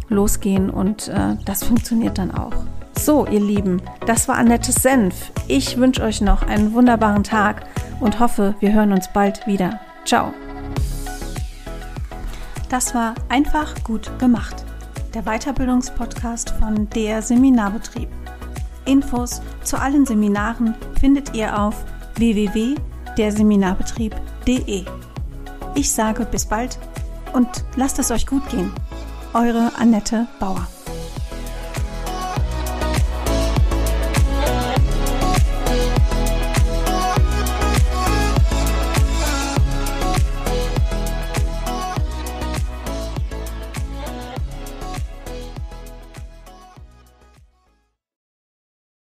losgehen 0.09 0.69
und 0.69 1.07
äh, 1.07 1.35
das 1.45 1.63
funktioniert 1.63 2.17
dann 2.17 2.31
auch. 2.31 2.53
So, 2.97 3.27
ihr 3.27 3.41
Lieben, 3.41 3.81
das 4.05 4.27
war 4.27 4.37
Annettes 4.37 4.75
Senf. 4.75 5.31
Ich 5.47 5.77
wünsche 5.77 6.01
euch 6.01 6.21
noch 6.21 6.43
einen 6.43 6.73
wunderbaren 6.73 7.23
Tag 7.23 7.65
und 7.99 8.19
hoffe, 8.19 8.55
wir 8.59 8.73
hören 8.73 8.93
uns 8.93 9.09
bald 9.13 9.45
wieder. 9.47 9.79
Ciao. 10.05 10.33
Das 12.69 12.95
war 12.95 13.15
einfach 13.29 13.75
gut 13.83 14.17
gemacht. 14.19 14.65
Der 15.13 15.23
Weiterbildungspodcast 15.23 16.51
von 16.59 16.89
der 16.89 17.21
Seminarbetrieb. 17.21 18.09
Infos 18.85 19.41
zu 19.63 19.79
allen 19.79 20.05
Seminaren 20.05 20.75
findet 20.99 21.33
ihr 21.35 21.57
auf 21.59 21.85
www.derseminarbetrieb.de. 22.15 24.85
Ich 25.75 25.91
sage 25.91 26.25
bis 26.25 26.45
bald 26.45 26.79
und 27.33 27.65
lasst 27.75 27.99
es 27.99 28.09
euch 28.11 28.25
gut 28.25 28.47
gehen. 28.49 28.71
Eure 29.35 29.69
Annette 29.77 30.27
Bauer. 30.39 30.74